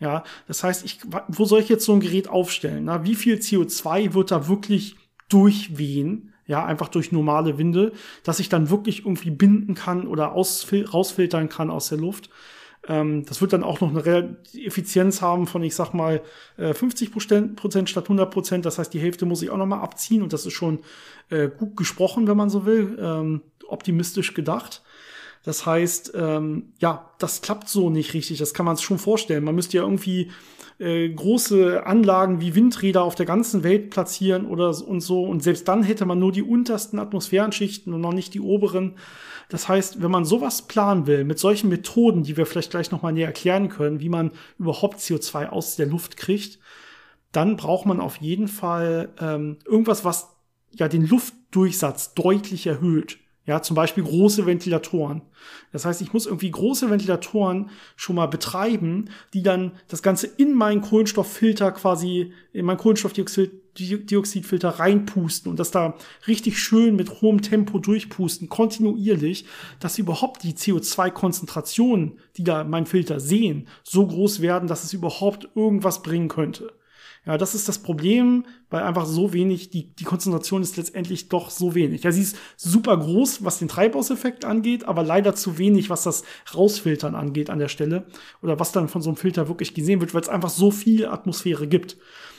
[0.00, 2.84] Ja, das heißt, ich, wo soll ich jetzt so ein Gerät aufstellen?
[2.84, 4.96] Na, wie viel CO2 wird da wirklich
[5.28, 6.32] durchwehen?
[6.46, 7.92] Ja, einfach durch normale Winde,
[8.24, 12.30] dass ich dann wirklich irgendwie binden kann oder rausfiltern kann aus der Luft.
[12.88, 16.22] Ähm, das wird dann auch noch eine Effizienz haben von, ich sag mal,
[16.56, 18.66] 50 äh, Prozent statt 100 Prozent.
[18.66, 20.80] Das heißt, die Hälfte muss ich auch noch mal abziehen und das ist schon
[21.28, 24.82] äh, gut gesprochen, wenn man so will, ähm, optimistisch gedacht.
[25.42, 28.38] Das heißt, ähm, ja, das klappt so nicht richtig.
[28.38, 29.44] Das kann man sich schon vorstellen.
[29.44, 30.30] Man müsste ja irgendwie
[30.78, 35.24] äh, große Anlagen wie Windräder auf der ganzen Welt platzieren oder und so.
[35.24, 38.96] Und selbst dann hätte man nur die untersten Atmosphärenschichten und noch nicht die oberen.
[39.48, 43.12] Das heißt, wenn man sowas planen will, mit solchen Methoden, die wir vielleicht gleich nochmal
[43.12, 46.58] näher erklären können, wie man überhaupt CO2 aus der Luft kriegt,
[47.32, 50.36] dann braucht man auf jeden Fall ähm, irgendwas, was
[50.70, 53.18] ja den Luftdurchsatz deutlich erhöht.
[53.50, 55.22] Ja, zum Beispiel große Ventilatoren.
[55.72, 60.54] Das heißt, ich muss irgendwie große Ventilatoren schon mal betreiben, die dann das Ganze in
[60.54, 65.96] meinen Kohlenstofffilter quasi, in meinen Kohlenstoffdioxidfilter reinpusten und das da
[66.28, 69.46] richtig schön mit hohem Tempo durchpusten, kontinuierlich,
[69.80, 75.48] dass überhaupt die CO2-Konzentrationen, die da mein Filter sehen, so groß werden, dass es überhaupt
[75.56, 76.72] irgendwas bringen könnte.
[77.26, 81.50] Ja, das ist das Problem, weil einfach so wenig, die, die Konzentration ist letztendlich doch
[81.50, 82.02] so wenig.
[82.02, 86.24] Ja, sie ist super groß, was den Treibhauseffekt angeht, aber leider zu wenig, was das
[86.54, 88.06] Rausfiltern angeht an der Stelle.
[88.42, 91.06] Oder was dann von so einem Filter wirklich gesehen wird, weil es einfach so viel
[91.06, 91.98] Atmosphäre gibt.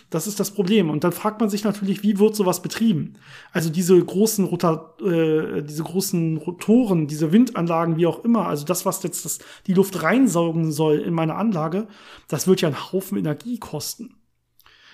[0.10, 0.90] Das ist das Problem.
[0.90, 3.14] Und dann fragt man sich natürlich, wie wird sowas betrieben?
[3.54, 8.86] Also diese großen Rota äh, diese großen Rotoren, diese Windanlagen, wie auch immer, also das,
[8.86, 11.88] was jetzt das, die Luft reinsaugen soll in meine Anlage,
[12.28, 14.16] das wird ja einen Haufen Energie kosten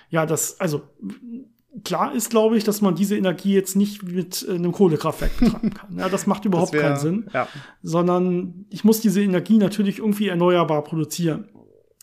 [0.10, 0.82] ja, das, also
[1.84, 5.74] klar ist, glaube ich, dass man diese Energie jetzt nicht mit äh, einem Kohlekraftwerk betreiben
[5.74, 5.98] kann.
[5.98, 7.30] Ja, das macht überhaupt das wär, keinen Sinn.
[7.34, 7.48] Ja.
[7.82, 11.50] Sondern ich muss diese Energie natürlich irgendwie erneuerbar produzieren.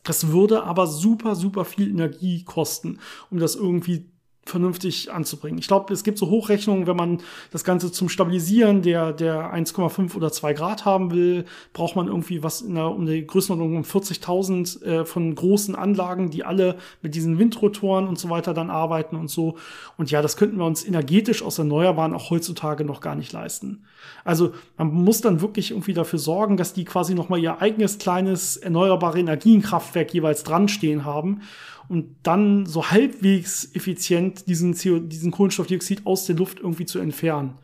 [0.05, 2.99] Das würde aber super, super viel Energie kosten,
[3.31, 4.11] um das irgendwie
[4.47, 5.59] vernünftig anzubringen.
[5.59, 7.21] Ich glaube, es gibt so Hochrechnungen, wenn man
[7.51, 12.43] das Ganze zum Stabilisieren der, der 1,5 oder 2 Grad haben will, braucht man irgendwie
[12.43, 17.15] was in der, um die Größenordnung um 40.000 äh, von großen Anlagen, die alle mit
[17.15, 19.57] diesen Windrotoren und so weiter dann arbeiten und so.
[19.97, 23.85] Und ja, das könnten wir uns energetisch aus Erneuerbaren auch heutzutage noch gar nicht leisten.
[24.25, 28.57] Also man muss dann wirklich irgendwie dafür sorgen, dass die quasi nochmal ihr eigenes kleines
[28.57, 31.43] erneuerbare Energienkraftwerk jeweils dran stehen haben
[31.89, 37.59] und dann so halbwegs effizient diesen, CO, diesen Kohlenstoffdioxid aus der Luft irgendwie zu entfernen.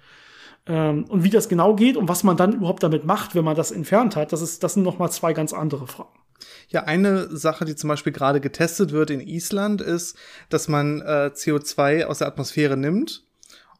[0.66, 3.56] Ähm, und wie das genau geht und was man dann überhaupt damit macht, wenn man
[3.56, 6.10] das entfernt hat, das, ist, das sind nochmal zwei ganz andere Fragen.
[6.68, 10.16] Ja, eine Sache, die zum Beispiel gerade getestet wird in Island, ist,
[10.48, 13.24] dass man äh, CO2 aus der Atmosphäre nimmt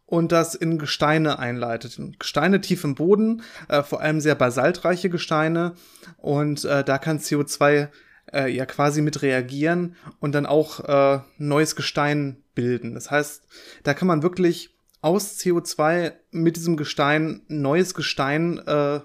[0.06, 1.98] und das in Gesteine einleitet.
[2.18, 5.74] Gesteine tief im Boden, äh, vor allem sehr basaltreiche Gesteine.
[6.16, 7.88] Und äh, da kann CO2
[8.32, 12.94] äh, ja quasi mit reagieren und dann auch äh, neues Gestein bilden.
[12.94, 13.42] Das heißt,
[13.82, 14.70] da kann man wirklich
[15.02, 19.00] aus CO2 mit diesem Gestein neues Gestein, äh,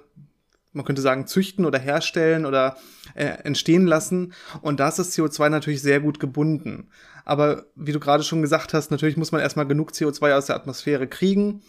[0.74, 2.78] man könnte sagen, züchten oder herstellen oder
[3.14, 4.34] äh, entstehen lassen.
[4.62, 6.90] Und da ist das CO2 natürlich sehr gut gebunden.
[7.24, 10.58] Aber wie du gerade schon gesagt hast, natürlich muss man erstmal genug CO2 aus der
[10.58, 11.62] Atmosphäre kriegen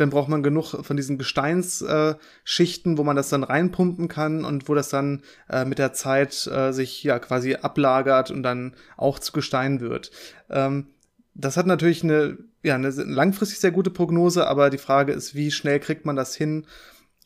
[0.00, 4.68] dann braucht man genug von diesen Gesteinsschichten, äh, wo man das dann reinpumpen kann und
[4.68, 9.18] wo das dann äh, mit der Zeit äh, sich ja quasi ablagert und dann auch
[9.18, 10.10] zu Gestein wird.
[10.48, 10.86] Ähm,
[11.34, 15.50] das hat natürlich eine, ja, eine langfristig sehr gute Prognose, aber die Frage ist, wie
[15.50, 16.66] schnell kriegt man das hin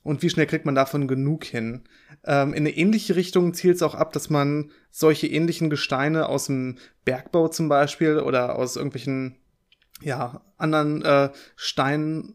[0.03, 1.85] und wie schnell kriegt man davon genug hin?
[2.25, 6.47] Ähm, in eine ähnliche Richtung zielt es auch ab, dass man solche ähnlichen Gesteine aus
[6.47, 9.37] dem Bergbau zum Beispiel oder aus irgendwelchen
[10.03, 12.35] ja, anderen äh, Steinen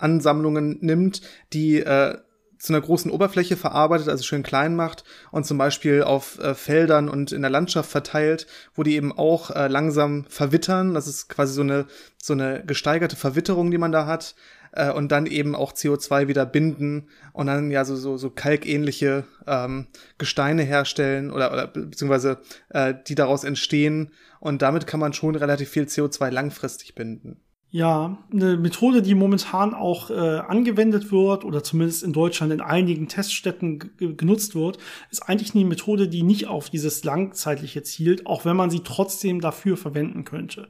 [0.00, 1.22] Ansammlungen nimmt,
[1.52, 2.18] die äh,
[2.60, 7.08] zu einer großen Oberfläche verarbeitet, also schön klein macht und zum Beispiel auf äh, Feldern
[7.08, 10.92] und in der Landschaft verteilt, wo die eben auch äh, langsam verwittern.
[10.92, 11.86] Das ist quasi so eine,
[12.22, 14.34] so eine gesteigerte Verwitterung, die man da hat.
[14.72, 19.24] Äh, und dann eben auch CO2 wieder binden und dann ja so, so, so kalkähnliche
[19.46, 19.86] ähm,
[20.18, 22.38] Gesteine herstellen oder, oder beziehungsweise
[22.68, 24.12] äh, die daraus entstehen.
[24.38, 27.40] Und damit kann man schon relativ viel CO2 langfristig binden.
[27.72, 33.06] Ja, eine Methode, die momentan auch äh, angewendet wird oder zumindest in Deutschland in einigen
[33.06, 34.78] Teststätten genutzt wird,
[35.12, 39.40] ist eigentlich eine Methode, die nicht auf dieses langzeitliche zielt, auch wenn man sie trotzdem
[39.40, 40.68] dafür verwenden könnte.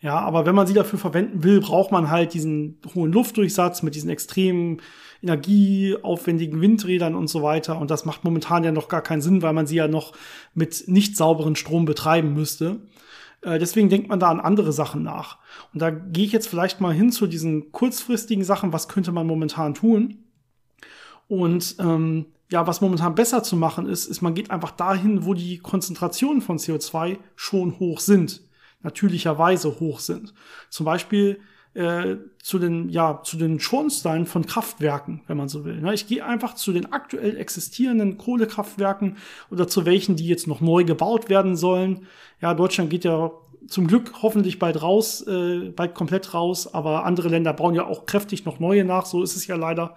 [0.00, 3.94] Ja, aber wenn man sie dafür verwenden will, braucht man halt diesen hohen Luftdurchsatz mit
[3.94, 4.80] diesen extremen
[5.22, 7.78] energieaufwendigen Windrädern und so weiter.
[7.78, 10.14] Und das macht momentan ja noch gar keinen Sinn, weil man sie ja noch
[10.54, 12.80] mit nicht sauberen Strom betreiben müsste.
[13.42, 15.38] Äh, deswegen denkt man da an andere Sachen nach.
[15.72, 19.26] Und da gehe ich jetzt vielleicht mal hin zu diesen kurzfristigen Sachen, was könnte man
[19.26, 20.24] momentan tun.
[21.28, 25.34] Und ähm, ja, was momentan besser zu machen ist, ist, man geht einfach dahin, wo
[25.34, 28.42] die Konzentrationen von CO2 schon hoch sind,
[28.82, 30.34] natürlicherweise hoch sind.
[30.68, 31.40] Zum Beispiel
[31.74, 35.80] äh, zu den ja zu den Schornsteinen von Kraftwerken, wenn man so will.
[35.80, 35.94] Ne?
[35.94, 39.16] Ich gehe einfach zu den aktuell existierenden Kohlekraftwerken
[39.50, 42.06] oder zu welchen, die jetzt noch neu gebaut werden sollen.
[42.40, 43.30] Ja, Deutschland geht ja
[43.68, 48.06] zum Glück hoffentlich bald raus, äh, bald komplett raus, aber andere Länder bauen ja auch
[48.06, 49.06] kräftig noch neue nach.
[49.06, 49.94] So ist es ja leider,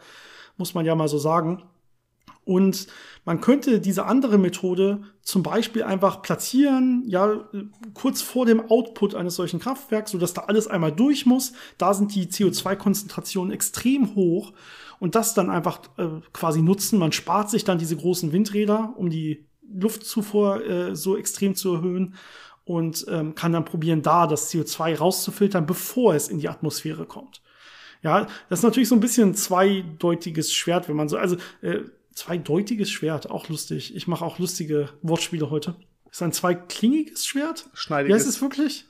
[0.58, 1.64] muss man ja mal so sagen.
[2.46, 2.88] Und
[3.26, 7.50] man könnte diese andere Methode zum Beispiel einfach platzieren, ja,
[7.94, 11.54] kurz vor dem Output eines solchen Kraftwerks, sodass da alles einmal durch muss.
[11.78, 14.54] Da sind die CO2-Konzentrationen extrem hoch
[15.00, 17.00] und das dann einfach äh, quasi nutzen.
[17.00, 22.16] Man spart sich dann diese großen Windräder, um die Luftzufuhr äh, so extrem zu erhöhen
[22.66, 27.42] und ähm, kann dann probieren, da das CO2 rauszufiltern, bevor es in die Atmosphäre kommt.
[28.02, 31.80] Ja, das ist natürlich so ein bisschen ein zweideutiges Schwert, wenn man so, also äh,
[32.14, 33.96] zweideutiges Schwert, auch lustig.
[33.96, 35.76] Ich mache auch lustige Wortspiele heute.
[36.10, 37.70] Ist ein zweiklingiges Schwert?
[37.74, 38.12] Schneidiges.
[38.12, 38.86] Ja, ist es wirklich?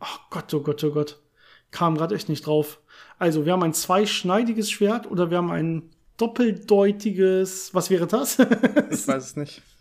[0.00, 1.20] Ach Gott, oh Gott, oh Gott.
[1.70, 2.80] Kam gerade echt nicht drauf.
[3.18, 7.74] Also, wir haben ein zweischneidiges Schwert oder wir haben ein doppeldeutiges.
[7.74, 8.38] Was wäre das?
[8.38, 9.62] ich weiß es nicht.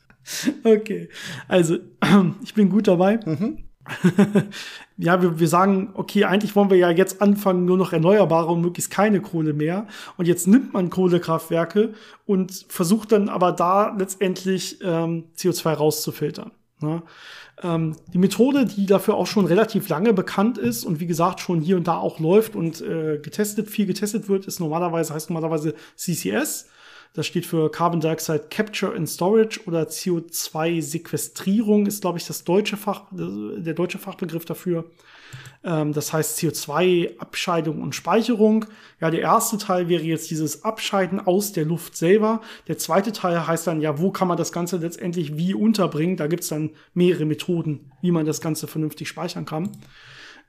[0.63, 1.09] Okay.
[1.47, 1.77] Also,
[2.43, 3.19] ich bin gut dabei.
[3.23, 3.64] Mhm.
[4.97, 8.61] ja, wir, wir sagen, okay, eigentlich wollen wir ja jetzt anfangen, nur noch Erneuerbare und
[8.61, 9.87] möglichst keine Kohle mehr.
[10.17, 11.93] Und jetzt nimmt man Kohlekraftwerke
[12.25, 16.51] und versucht dann aber da letztendlich ähm, CO2 rauszufiltern.
[16.81, 17.03] Ne?
[17.63, 21.61] Ähm, die Methode, die dafür auch schon relativ lange bekannt ist und wie gesagt schon
[21.61, 25.73] hier und da auch läuft und äh, getestet, viel getestet wird, ist normalerweise, heißt normalerweise
[25.95, 26.67] CCS.
[27.15, 32.75] Das steht für Carbon Dioxide Capture and Storage oder CO2-Sequestrierung ist, glaube ich, das deutsche
[32.75, 34.83] Fach, der deutsche Fachbegriff dafür.
[35.63, 38.65] Ähm, das heißt CO2-Abscheidung und Speicherung.
[38.99, 42.41] Ja, der erste Teil wäre jetzt dieses Abscheiden aus der Luft selber.
[42.67, 46.17] Der zweite Teil heißt dann, ja, wo kann man das Ganze letztendlich wie unterbringen?
[46.17, 49.71] Da gibt es dann mehrere Methoden, wie man das Ganze vernünftig speichern kann.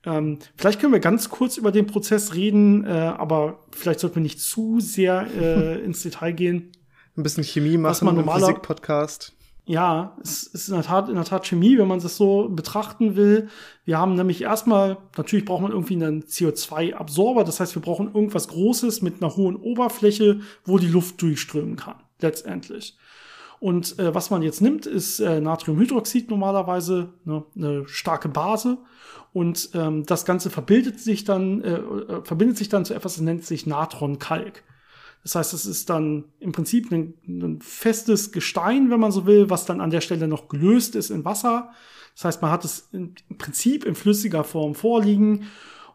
[0.07, 4.22] Ähm, vielleicht können wir ganz kurz über den Prozess reden, äh, aber vielleicht sollten wir
[4.22, 6.72] nicht zu sehr äh, ins Detail gehen.
[7.16, 9.32] Ein bisschen Chemie machen, was man normaler Physik-Podcast.
[9.68, 13.16] Ja, es ist in der Tat, in der Tat Chemie, wenn man es so betrachten
[13.16, 13.48] will.
[13.84, 17.42] Wir haben nämlich erstmal, natürlich braucht man irgendwie einen CO2-Absorber.
[17.42, 21.96] Das heißt, wir brauchen irgendwas Großes mit einer hohen Oberfläche, wo die Luft durchströmen kann,
[22.20, 22.96] letztendlich.
[23.59, 28.78] Und äh, was man jetzt nimmt, ist äh, Natriumhydroxid normalerweise, ne, eine starke Base.
[29.32, 33.22] Und ähm, das Ganze verbildet sich dann, äh, äh, verbindet sich dann zu etwas, das
[33.22, 34.62] nennt sich Natronkalk.
[35.22, 39.50] Das heißt, es ist dann im Prinzip ein, ein, festes Gestein, wenn man so will,
[39.50, 41.70] was dann an der Stelle noch gelöst ist in Wasser.
[42.14, 45.46] Das heißt, man hat es im Prinzip in flüssiger Form vorliegen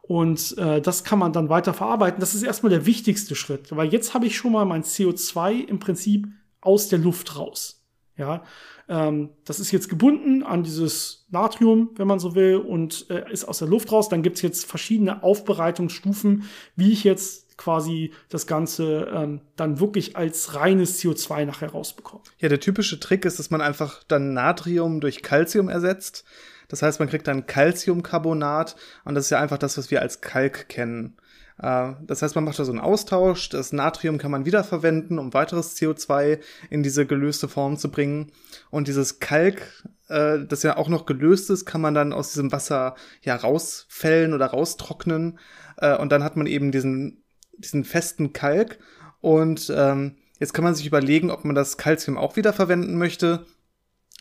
[0.02, 2.20] und äh, das kann man dann weiter verarbeiten.
[2.20, 5.80] Das ist erstmal der wichtigste Schritt, weil jetzt habe ich schon mal mein CO2 im
[5.80, 6.28] Prinzip
[6.62, 7.82] aus der Luft raus.
[8.18, 8.44] Ja,
[8.88, 13.46] ähm, das ist jetzt gebunden an dieses Natrium, wenn man so will, und äh, ist
[13.46, 14.10] aus der Luft raus.
[14.10, 16.44] Dann gibt's jetzt verschiedene Aufbereitungsstufen,
[16.76, 22.24] wie ich jetzt quasi das Ganze ähm, dann wirklich als reines CO2 nachher rausbekomme.
[22.40, 26.26] Ja, der typische Trick ist, dass man einfach dann Natrium durch Calcium ersetzt.
[26.68, 30.22] Das heißt, man kriegt dann Calciumcarbonat und das ist ja einfach das, was wir als
[30.22, 31.18] Kalk kennen.
[31.62, 33.50] Äh, das heißt, man macht da so einen Austausch.
[33.50, 36.40] Das Natrium kann man wiederverwenden, um weiteres CO2
[36.70, 38.32] in diese gelöste Form zu bringen.
[38.70, 42.52] Und dieses Kalk, äh, das ja auch noch gelöst ist, kann man dann aus diesem
[42.52, 45.40] Wasser ja rausfällen oder raustrocknen.
[45.78, 47.24] Äh, und dann hat man eben diesen,
[47.58, 48.80] diesen festen Kalk.
[49.22, 53.46] Und ähm, jetzt kann man sich überlegen, ob man das Calcium auch wiederverwenden möchte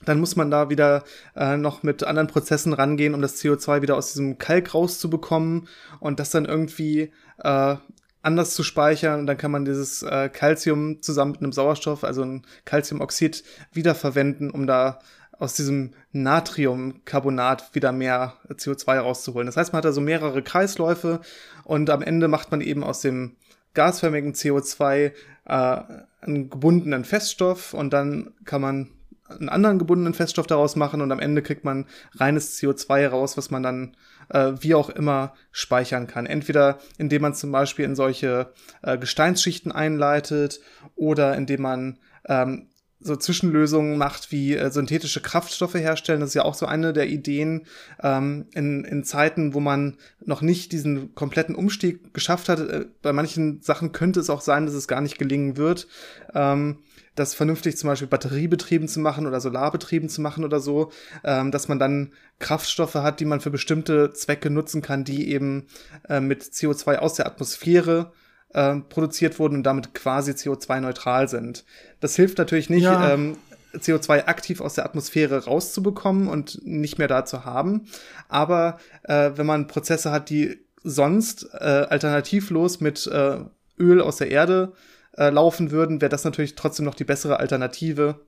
[0.05, 1.05] dann muss man da wieder
[1.37, 5.69] äh, noch mit anderen Prozessen rangehen, um das CO2 wieder aus diesem Kalk rauszubekommen
[6.01, 7.13] und das dann irgendwie
[7.43, 7.77] äh,
[8.23, 9.21] anders zu speichern.
[9.21, 14.51] Und dann kann man dieses äh, Calcium zusammen mit einem Sauerstoff, also ein Calciumoxid, wiederverwenden,
[14.51, 15.01] um da
[15.39, 19.47] aus diesem Natriumcarbonat wieder mehr CO2 rauszuholen.
[19.47, 21.21] Das heißt, man hat da so mehrere Kreisläufe
[21.65, 23.37] und am Ende macht man eben aus dem
[23.73, 25.13] gasförmigen CO2
[25.47, 25.81] äh,
[26.21, 28.91] einen gebundenen Feststoff und dann kann man
[29.29, 31.87] einen anderen gebundenen Feststoff daraus machen und am Ende kriegt man
[32.17, 33.97] reines CO2 raus, was man dann
[34.31, 36.27] äh, wie auch immer speichern kann.
[36.27, 38.53] Entweder indem man zum Beispiel in solche
[38.83, 40.61] äh, Gesteinsschichten einleitet
[40.97, 42.70] oder indem man ähm,
[43.01, 46.21] so Zwischenlösungen macht, wie äh, synthetische Kraftstoffe herstellen.
[46.21, 47.67] Das ist ja auch so eine der Ideen
[48.03, 52.61] ähm, in, in Zeiten, wo man noch nicht diesen kompletten Umstieg geschafft hat.
[52.61, 55.89] Äh, bei manchen Sachen könnte es auch sein, dass es gar nicht gelingen wird.
[56.35, 56.79] Ähm,
[57.15, 60.93] das vernünftig zum Beispiel batteriebetrieben zu machen oder solarbetrieben zu machen oder so,
[61.25, 65.67] ähm, dass man dann Kraftstoffe hat, die man für bestimmte Zwecke nutzen kann, die eben
[66.09, 68.13] äh, mit CO2 aus der Atmosphäre
[68.55, 71.65] äh, produziert wurden und damit quasi CO2-neutral sind.
[72.01, 73.13] Das hilft natürlich nicht, ja.
[73.13, 73.37] ähm,
[73.75, 77.87] CO2 aktiv aus der Atmosphäre rauszubekommen und nicht mehr da zu haben.
[78.29, 83.39] Aber äh, wenn man Prozesse hat, die sonst äh, alternativlos mit äh,
[83.79, 84.73] Öl aus der Erde
[85.17, 88.21] äh, laufen würden, wäre das natürlich trotzdem noch die bessere Alternative.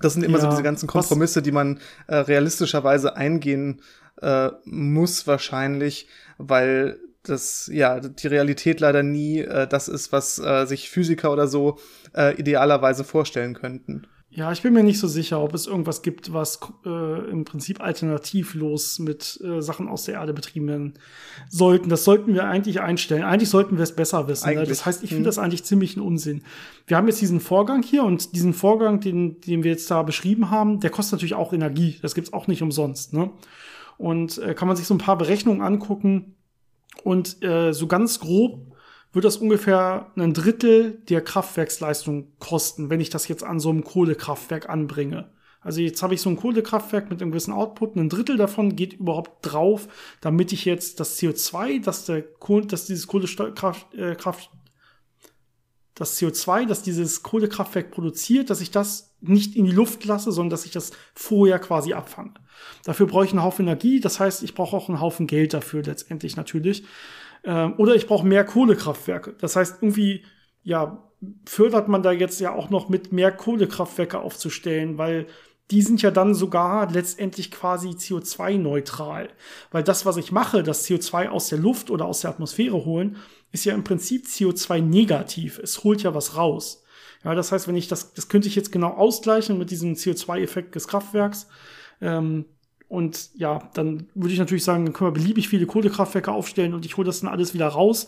[0.00, 3.80] Das sind immer ja, so diese ganzen Kompromisse, die man äh, realistischerweise eingehen
[4.20, 6.08] äh, muss wahrscheinlich,
[6.38, 11.48] weil das ja die Realität leider nie äh, das ist, was äh, sich Physiker oder
[11.48, 11.78] so
[12.14, 14.06] äh, idealerweise vorstellen könnten.
[14.36, 17.80] Ja, ich bin mir nicht so sicher, ob es irgendwas gibt, was äh, im Prinzip
[17.80, 20.94] alternativlos mit äh, Sachen aus der Erde betrieben werden
[21.48, 21.88] sollten.
[21.88, 23.22] Das sollten wir eigentlich einstellen.
[23.22, 24.52] Eigentlich sollten wir es besser wissen.
[24.52, 24.64] Ne?
[24.66, 25.26] Das heißt, ich finde hm.
[25.26, 26.42] das eigentlich ziemlich ein Unsinn.
[26.88, 30.50] Wir haben jetzt diesen Vorgang hier und diesen Vorgang, den, den wir jetzt da beschrieben
[30.50, 31.98] haben, der kostet natürlich auch Energie.
[32.02, 33.12] Das gibt's auch nicht umsonst.
[33.12, 33.30] Ne?
[33.98, 36.34] Und äh, kann man sich so ein paar Berechnungen angucken
[37.02, 38.74] und äh, so ganz grob
[39.12, 43.84] wird das ungefähr ein Drittel der Kraftwerksleistung kosten, wenn ich das jetzt an so einem
[43.84, 45.32] Kohlekraftwerk anbringe.
[45.60, 48.92] Also jetzt habe ich so ein Kohlekraftwerk mit einem gewissen Output, ein Drittel davon geht
[48.92, 49.88] überhaupt drauf,
[50.20, 54.14] damit ich jetzt das CO2, dass der Kohle, dass dieses Kohlekraft, äh,
[55.94, 60.50] das CO2, das dieses Kohlekraftwerk produziert, dass ich das nicht in die Luft lasse, sondern
[60.50, 62.34] dass ich das vorher quasi abfange.
[62.84, 65.82] Dafür brauche ich einen Haufen Energie, das heißt, ich brauche auch einen Haufen Geld dafür
[65.82, 66.84] letztendlich natürlich.
[67.44, 69.34] Ähm, oder ich brauche mehr Kohlekraftwerke.
[69.38, 70.24] Das heißt, irgendwie,
[70.62, 71.02] ja,
[71.46, 75.26] fördert man da jetzt ja auch noch mit mehr Kohlekraftwerke aufzustellen, weil
[75.70, 79.30] die sind ja dann sogar letztendlich quasi CO2-neutral.
[79.70, 83.16] Weil das, was ich mache, das CO2 aus der Luft oder aus der Atmosphäre holen,
[83.50, 85.58] ist ja im Prinzip CO2-negativ.
[85.58, 86.83] Es holt ja was raus.
[87.24, 90.74] Ja, das heißt, wenn ich das, das könnte ich jetzt genau ausgleichen mit diesem CO2-Effekt
[90.74, 91.48] des Kraftwerks.
[92.00, 92.44] Ähm,
[92.88, 96.84] und ja, dann würde ich natürlich sagen, dann können wir beliebig viele Kohlekraftwerke aufstellen und
[96.84, 98.06] ich hole das dann alles wieder raus.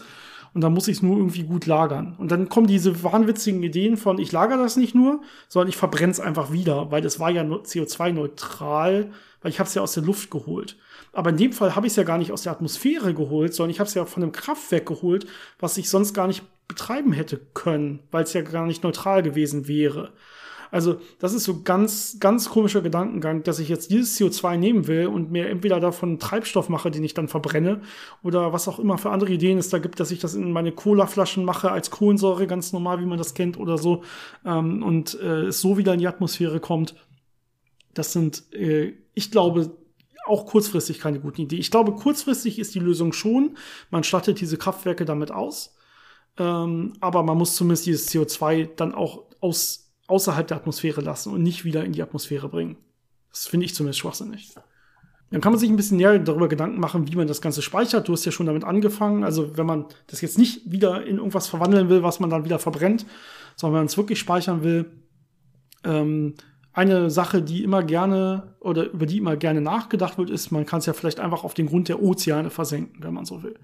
[0.55, 2.15] Und dann muss ich es nur irgendwie gut lagern.
[2.19, 6.13] Und dann kommen diese wahnwitzigen Ideen von, ich lagere das nicht nur, sondern ich verbrenne
[6.13, 9.11] es einfach wieder, weil das war ja CO2-neutral,
[9.43, 10.79] weil ich habe es ja aus der Luft geholt.
[11.17, 13.71] Aber in dem Fall habe ich es ja gar nicht aus der Atmosphäre geholt, sondern
[13.71, 15.27] ich habe es ja von einem Kraftwerk geholt,
[15.59, 19.67] was ich sonst gar nicht betreiben hätte können, weil es ja gar nicht neutral gewesen
[19.67, 20.13] wäre.
[20.71, 25.07] Also, das ist so ganz, ganz komischer Gedankengang, dass ich jetzt dieses CO2 nehmen will
[25.07, 27.81] und mir entweder davon Treibstoff mache, den ich dann verbrenne,
[28.23, 30.73] oder was auch immer für andere Ideen es da gibt, dass ich das in meine
[30.73, 34.03] Cola-Flaschen mache als Kohlensäure, ganz normal, wie man das kennt oder so,
[34.45, 36.95] ähm, und äh, es so wieder in die Atmosphäre kommt.
[37.95, 39.71] Das sind, äh, ich glaube,
[40.27, 41.57] auch kurzfristig keine gute Idee.
[41.57, 43.57] Ich glaube, kurzfristig ist die Lösung schon,
[43.91, 45.75] man stattet diese Kraftwerke damit aus,
[46.39, 51.43] ähm, aber man muss zumindest dieses CO2 dann auch aus außerhalb der Atmosphäre lassen und
[51.43, 52.77] nicht wieder in die Atmosphäre bringen.
[53.31, 54.55] Das finde ich zumindest schwachsinnig.
[55.31, 58.07] Dann kann man sich ein bisschen näher darüber Gedanken machen, wie man das Ganze speichert.
[58.07, 59.25] Du hast ja schon damit angefangen.
[59.25, 62.61] Also wenn man das jetzt nicht wieder in irgendwas verwandeln will, was man dann wieder
[62.61, 63.05] verbrennt,
[63.57, 64.93] sondern wenn man es wirklich speichern will,
[65.83, 66.35] ähm,
[66.77, 70.81] eine Sache, die immer gerne oder über die immer gerne nachgedacht wird, ist, man kann
[70.81, 73.55] es ja vielleicht einfach auf den Grund der Ozeane versenken, wenn man so will.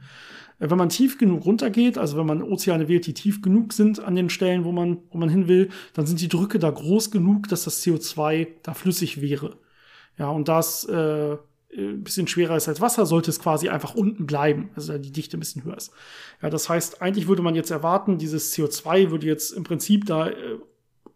[0.58, 4.00] Äh, wenn man tief genug runtergeht, also wenn man Ozeane wählt, die tief genug sind
[4.00, 7.10] an den Stellen, wo man, wo man hin will, dann sind die Drücke da groß
[7.10, 9.58] genug, dass das CO2 da flüssig wäre.
[10.18, 11.36] Ja, und das äh,
[11.76, 15.36] ein bisschen schwerer ist als Wasser, sollte es quasi einfach unten bleiben, also die Dichte
[15.36, 15.92] ein bisschen höher ist.
[16.40, 20.28] Ja, das heißt, eigentlich würde man jetzt erwarten, dieses CO2 würde jetzt im Prinzip da
[20.28, 20.58] äh,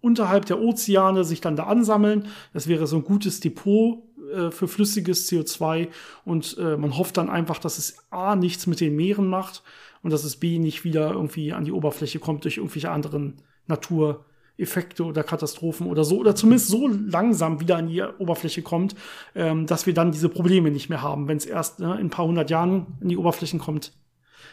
[0.01, 2.27] unterhalb der Ozeane sich dann da ansammeln.
[2.53, 5.89] Das wäre so ein gutes Depot äh, für flüssiges CO2
[6.25, 9.63] und äh, man hofft dann einfach, dass es A nichts mit den Meeren macht
[10.03, 15.05] und dass es B nicht wieder irgendwie an die Oberfläche kommt durch irgendwelche anderen Natureffekte
[15.05, 18.95] oder Katastrophen oder so oder zumindest so langsam wieder an die Oberfläche kommt,
[19.35, 21.29] ähm, dass wir dann diese Probleme nicht mehr haben.
[21.29, 23.93] Wenn es erst ne, in ein paar hundert Jahren in die Oberflächen kommt,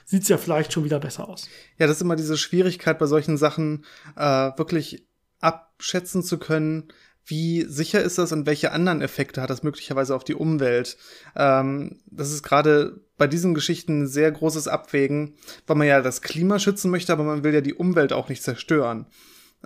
[0.06, 1.50] sieht es ja vielleicht schon wieder besser aus.
[1.78, 3.86] Ja, das ist immer diese Schwierigkeit bei solchen Sachen,
[4.16, 5.06] äh, wirklich
[5.44, 6.90] abschätzen zu können,
[7.26, 10.98] wie sicher ist das und welche anderen Effekte hat das möglicherweise auf die Umwelt?
[11.36, 15.36] Ähm, das ist gerade bei diesen Geschichten ein sehr großes Abwägen,
[15.66, 18.44] weil man ja das Klima schützen möchte, aber man will ja die Umwelt auch nicht
[18.44, 19.06] zerstören.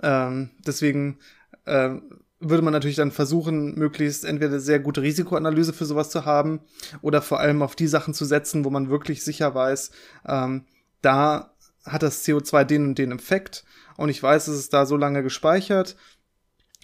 [0.02, 1.18] Ähm, deswegen
[1.64, 1.96] äh,
[2.38, 6.60] würde man natürlich dann versuchen, möglichst entweder sehr gute Risikoanalyse für sowas zu haben
[7.02, 9.90] oder vor allem auf die Sachen zu setzen, wo man wirklich sicher weiß,
[10.26, 10.64] ähm,
[11.02, 11.54] da
[11.84, 13.64] hat das CO2 den und den Effekt
[13.98, 15.96] und ich weiß, es ist da so lange gespeichert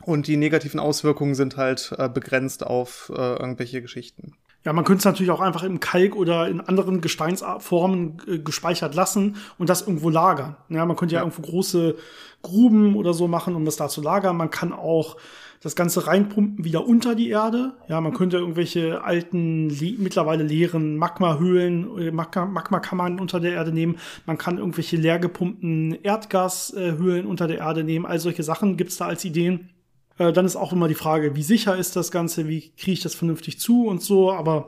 [0.02, 4.36] Und die negativen Auswirkungen sind halt äh, begrenzt auf äh, irgendwelche Geschichten.
[4.64, 8.94] Ja, man könnte es natürlich auch einfach im Kalk oder in anderen Gesteinsformen äh, gespeichert
[8.94, 10.56] lassen und das irgendwo lagern.
[10.68, 11.96] Ja, man könnte ja, ja irgendwo große
[12.42, 14.36] Gruben oder so machen, um das da zu lagern.
[14.36, 15.16] Man kann auch
[15.64, 17.72] das Ganze reinpumpen wieder unter die Erde.
[17.88, 23.96] Ja, man könnte irgendwelche alten, le mittlerweile leeren Magmahöhlen, äh, Magmakammern unter der Erde nehmen.
[24.26, 28.04] Man kann irgendwelche leer gepumpten Erdgashöhlen unter der Erde nehmen.
[28.04, 29.70] All solche Sachen gibt's da als Ideen.
[30.18, 33.02] Äh, dann ist auch immer die Frage, wie sicher ist das Ganze, wie kriege ich
[33.02, 34.32] das vernünftig zu und so.
[34.32, 34.66] Aber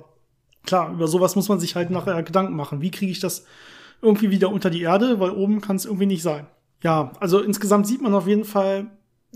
[0.64, 2.80] klar, über sowas muss man sich halt nachher Gedanken machen.
[2.80, 3.44] Wie kriege ich das
[4.00, 6.46] irgendwie wieder unter die Erde, weil oben kann es irgendwie nicht sein.
[6.82, 8.86] Ja, also insgesamt sieht man auf jeden Fall,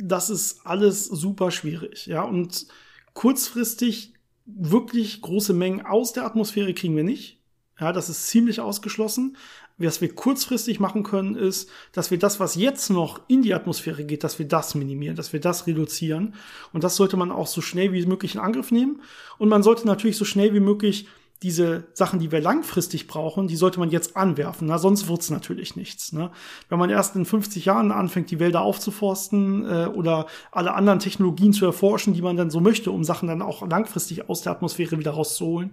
[0.03, 2.07] das ist alles super schwierig.
[2.07, 2.67] Ja, und
[3.15, 4.15] kurzfristig
[4.47, 7.39] wirklich große Mengen aus der Atmosphäre kriegen wir nicht.
[7.79, 9.37] Ja, das ist ziemlich ausgeschlossen.
[9.79, 14.05] Was wir kurzfristig machen können, ist, dass wir das, was jetzt noch in die Atmosphäre
[14.05, 16.35] geht, dass wir das minimieren, dass wir das reduzieren.
[16.75, 19.01] Und das sollte man auch so schnell wie möglich in Angriff nehmen.
[19.39, 21.09] Und man sollte natürlich so schnell wie möglich
[21.43, 24.69] diese Sachen, die wir langfristig brauchen, die sollte man jetzt anwerfen.
[24.69, 26.13] Na, sonst wird's natürlich nichts.
[26.13, 26.31] Ne?
[26.69, 31.55] Wenn man erst in 50 Jahren anfängt, die Wälder aufzuforsten äh, oder alle anderen Technologien
[31.55, 34.99] zu erforschen, die man dann so möchte, um Sachen dann auch langfristig aus der Atmosphäre
[34.99, 35.71] wieder rauszuholen,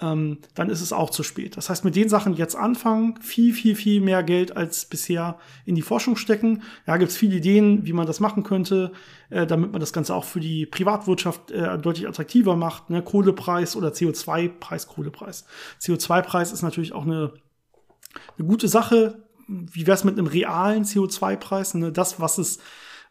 [0.00, 1.56] ähm, dann ist es auch zu spät.
[1.56, 5.74] Das heißt, mit den Sachen jetzt anfangen, viel, viel, viel mehr Geld als bisher in
[5.74, 6.62] die Forschung stecken.
[6.86, 8.92] Ja, gibt es viele Ideen, wie man das machen könnte,
[9.30, 12.90] äh, damit man das Ganze auch für die Privatwirtschaft äh, deutlich attraktiver macht.
[12.90, 13.02] Ne?
[13.02, 15.46] Kohlepreis oder CO2-Preis, Kohlepreis.
[15.80, 17.32] CO2-Preis ist natürlich auch eine,
[18.38, 19.24] eine gute Sache.
[19.48, 21.74] Wie wäre es mit einem realen CO2-Preis?
[21.74, 21.90] Ne?
[21.90, 22.58] Das, was es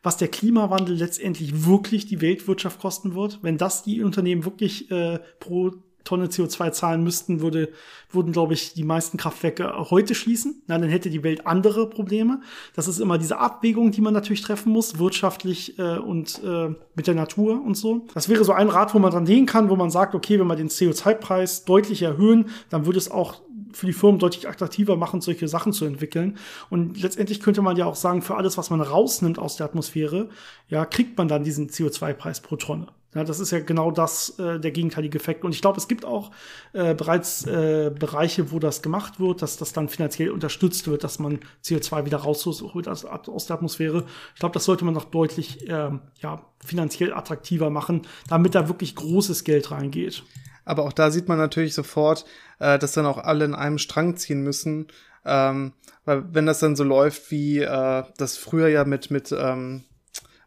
[0.03, 5.19] was der Klimawandel letztendlich wirklich die Weltwirtschaft kosten wird, wenn das die Unternehmen wirklich äh,
[5.39, 5.71] pro
[6.05, 7.69] Tonne CO2 zahlen müssten, würde,
[8.11, 10.61] würden, glaube ich, die meisten Kraftwerke heute schließen.
[10.67, 12.39] Na, dann hätte die Welt andere Probleme.
[12.75, 17.07] Das ist immer diese Abwägung, die man natürlich treffen muss, wirtschaftlich äh, und äh, mit
[17.07, 18.05] der Natur und so.
[18.13, 20.47] Das wäre so ein Rat, wo man dran gehen kann, wo man sagt, okay, wenn
[20.47, 23.41] wir den CO2-Preis deutlich erhöhen, dann würde es auch
[23.73, 26.37] für die Firmen deutlich attraktiver machen, solche Sachen zu entwickeln.
[26.69, 30.29] Und letztendlich könnte man ja auch sagen, für alles, was man rausnimmt aus der Atmosphäre,
[30.69, 32.87] ja, kriegt man dann diesen CO2-Preis pro Tonne.
[33.15, 35.45] Ja, das ist ja genau das, äh, der gegenteilige Effekt.
[35.45, 36.31] Und ich glaube, es gibt auch
[36.73, 41.17] äh, bereits äh, Bereiche, wo das gemacht wird, dass das dann finanziell unterstützt wird, dass
[41.17, 44.05] man CO2 wieder rausholt aus, aus der Atmosphäre.
[44.33, 48.95] Ich glaube, das sollte man noch deutlich äh, ja, finanziell attraktiver machen, damit da wirklich
[48.95, 50.23] großes Geld reingeht.
[50.65, 52.25] Aber auch da sieht man natürlich sofort,
[52.59, 54.87] äh, dass dann auch alle in einem Strang ziehen müssen.
[55.23, 55.71] Ähm,
[56.03, 59.85] weil wenn das dann so läuft, wie äh, das früher ja mit, mit ähm,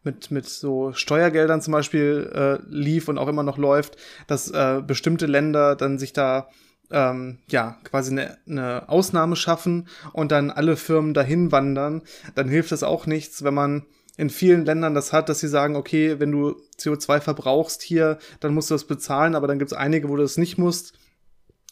[0.09, 3.97] mit, mit so Steuergeldern zum Beispiel äh, lief und auch immer noch läuft,
[4.27, 6.49] dass äh, bestimmte Länder dann sich da
[6.91, 12.03] ähm, ja quasi eine, eine Ausnahme schaffen und dann alle Firmen dahin wandern,
[12.35, 13.85] dann hilft das auch nichts, wenn man
[14.17, 18.55] in vielen Ländern das hat, dass sie sagen, okay, wenn du CO2 verbrauchst hier, dann
[18.55, 20.99] musst du das bezahlen, aber dann gibt es einige, wo du das nicht musst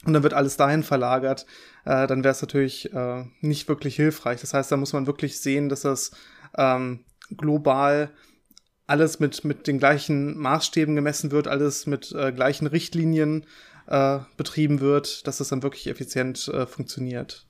[0.05, 1.47] und dann wird alles dahin verlagert,
[1.87, 4.43] äh, dann wäre es natürlich äh, nicht wirklich hilfreich.
[4.43, 6.12] Das heißt, da muss man wirklich sehen, dass das
[6.57, 7.05] ähm,
[7.37, 8.11] global
[8.87, 13.45] alles mit, mit den gleichen Maßstäben gemessen wird, alles mit äh, gleichen Richtlinien
[13.87, 17.47] äh, betrieben wird, dass das dann wirklich effizient äh, funktioniert.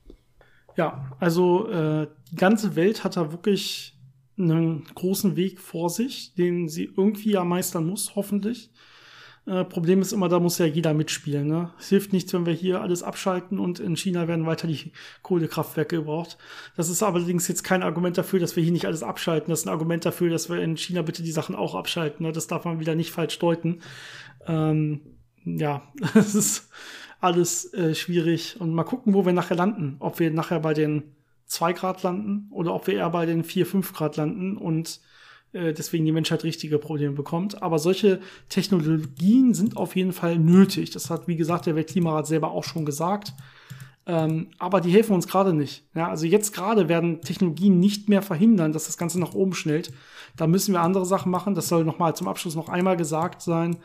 [0.75, 3.97] Ja, also äh, die ganze Welt hat da wirklich
[4.37, 8.71] einen großen Weg vor sich, den sie irgendwie ja meistern muss, hoffentlich.
[9.47, 11.47] Äh, Problem ist immer, da muss ja jeder mitspielen.
[11.47, 11.71] Ne?
[11.79, 14.91] Es hilft nichts, wenn wir hier alles abschalten und in China werden weiter die
[15.21, 16.37] Kohlekraftwerke gebraucht.
[16.75, 19.49] Das ist allerdings jetzt kein Argument dafür, dass wir hier nicht alles abschalten.
[19.49, 22.25] Das ist ein Argument dafür, dass wir in China bitte die Sachen auch abschalten.
[22.25, 22.33] Ne?
[22.33, 23.79] Das darf man wieder nicht falsch deuten.
[24.45, 24.99] Ähm,
[25.45, 25.81] ja,
[26.13, 26.69] es ist
[27.21, 28.59] alles äh, schwierig.
[28.59, 29.95] Und mal gucken, wo wir nachher landen.
[29.99, 33.65] Ob wir nachher bei den zwei Grad landen oder ob wir eher bei den vier
[33.65, 34.99] fünf Grad landen und
[35.57, 37.61] äh, deswegen die Menschheit richtige Probleme bekommt.
[37.61, 40.91] Aber solche Technologien sind auf jeden Fall nötig.
[40.91, 43.33] Das hat, wie gesagt, der Weltklimarat selber auch schon gesagt.
[44.05, 45.83] Ähm, aber die helfen uns gerade nicht.
[45.93, 49.91] Ja, also jetzt gerade werden Technologien nicht mehr verhindern, dass das Ganze nach oben schnellt.
[50.37, 51.55] Da müssen wir andere Sachen machen.
[51.55, 53.77] Das soll nochmal zum Abschluss noch einmal gesagt sein.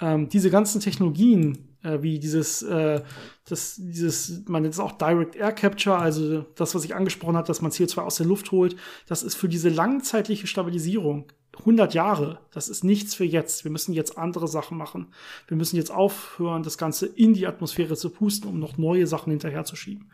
[0.00, 3.02] Ähm, diese ganzen Technologien, äh, wie dieses, äh,
[3.48, 7.46] das, dieses, man nennt es auch Direct Air Capture, also das, was ich angesprochen habe,
[7.46, 8.76] dass man CO2 aus der Luft holt,
[9.06, 11.26] das ist für diese langzeitliche Stabilisierung
[11.60, 13.64] 100 Jahre, das ist nichts für jetzt.
[13.64, 15.08] Wir müssen jetzt andere Sachen machen.
[15.48, 19.30] Wir müssen jetzt aufhören, das Ganze in die Atmosphäre zu pusten, um noch neue Sachen
[19.30, 20.10] hinterherzuschieben.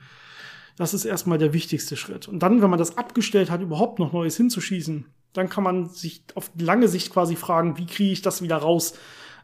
[0.77, 2.29] Das ist erstmal der wichtigste Schritt.
[2.29, 6.23] Und dann, wenn man das abgestellt hat, überhaupt noch Neues hinzuschießen, dann kann man sich
[6.35, 8.95] auf lange Sicht quasi fragen, wie kriege ich das wieder raus?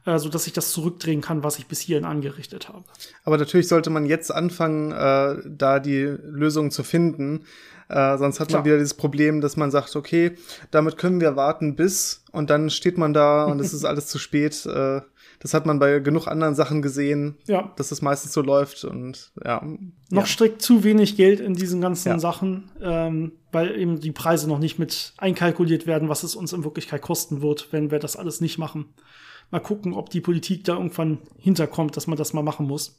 [0.05, 2.84] Äh, so dass ich das zurückdrehen kann, was ich bis hierhin angerichtet habe.
[3.24, 7.44] Aber natürlich sollte man jetzt anfangen, äh, da die Lösung zu finden.
[7.88, 10.32] Äh, sonst hat man wieder dieses Problem, dass man sagt, okay,
[10.70, 14.18] damit können wir warten bis und dann steht man da und es ist alles zu
[14.18, 14.64] spät.
[14.66, 15.03] Äh,
[15.40, 17.72] das hat man bei genug anderen Sachen gesehen, ja.
[17.76, 19.61] dass es meistens so läuft und ja.
[20.09, 20.26] Noch ja.
[20.26, 22.18] steckt zu wenig Geld in diesen ganzen ja.
[22.20, 26.62] Sachen, ähm, weil eben die Preise noch nicht mit einkalkuliert werden, was es uns in
[26.62, 28.94] Wirklichkeit kosten wird, wenn wir das alles nicht machen.
[29.53, 32.98] Mal gucken, ob die Politik da irgendwann hinterkommt, dass man das mal machen muss.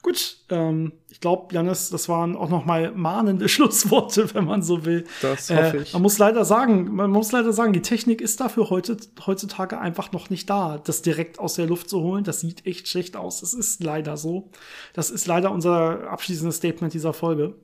[0.00, 4.84] Gut, ähm, ich glaube, Janis, das waren auch noch mal mahnende Schlussworte, wenn man so
[4.84, 5.04] will.
[5.20, 5.90] Das hoffe ich.
[5.90, 9.78] Äh, man muss leider sagen, man muss leider sagen, die Technik ist dafür heute, heutzutage
[9.78, 12.24] einfach noch nicht da, das direkt aus der Luft zu holen.
[12.24, 13.40] Das sieht echt schlecht aus.
[13.40, 14.50] Das ist leider so.
[14.94, 17.54] Das ist leider unser abschließendes Statement dieser Folge.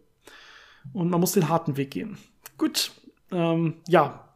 [0.93, 2.19] Und man muss den harten Weg gehen.
[2.59, 2.93] Gut,
[3.33, 4.28] ähm, ja,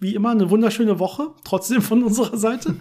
[0.00, 2.76] wie immer eine wunderschöne Woche, trotzdem von unserer Seite.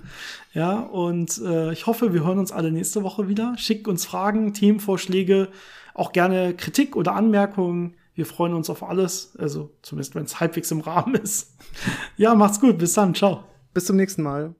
[0.53, 3.55] ja, und äh, ich hoffe, wir hören uns alle nächste Woche wieder.
[3.57, 5.49] Schickt uns Fragen, Themenvorschläge,
[5.93, 7.95] auch gerne Kritik oder Anmerkungen.
[8.15, 11.55] Wir freuen uns auf alles, also zumindest wenn es halbwegs im Rahmen ist.
[12.17, 13.43] ja, macht's gut, bis dann, ciao.
[13.73, 14.55] Bis zum nächsten Mal.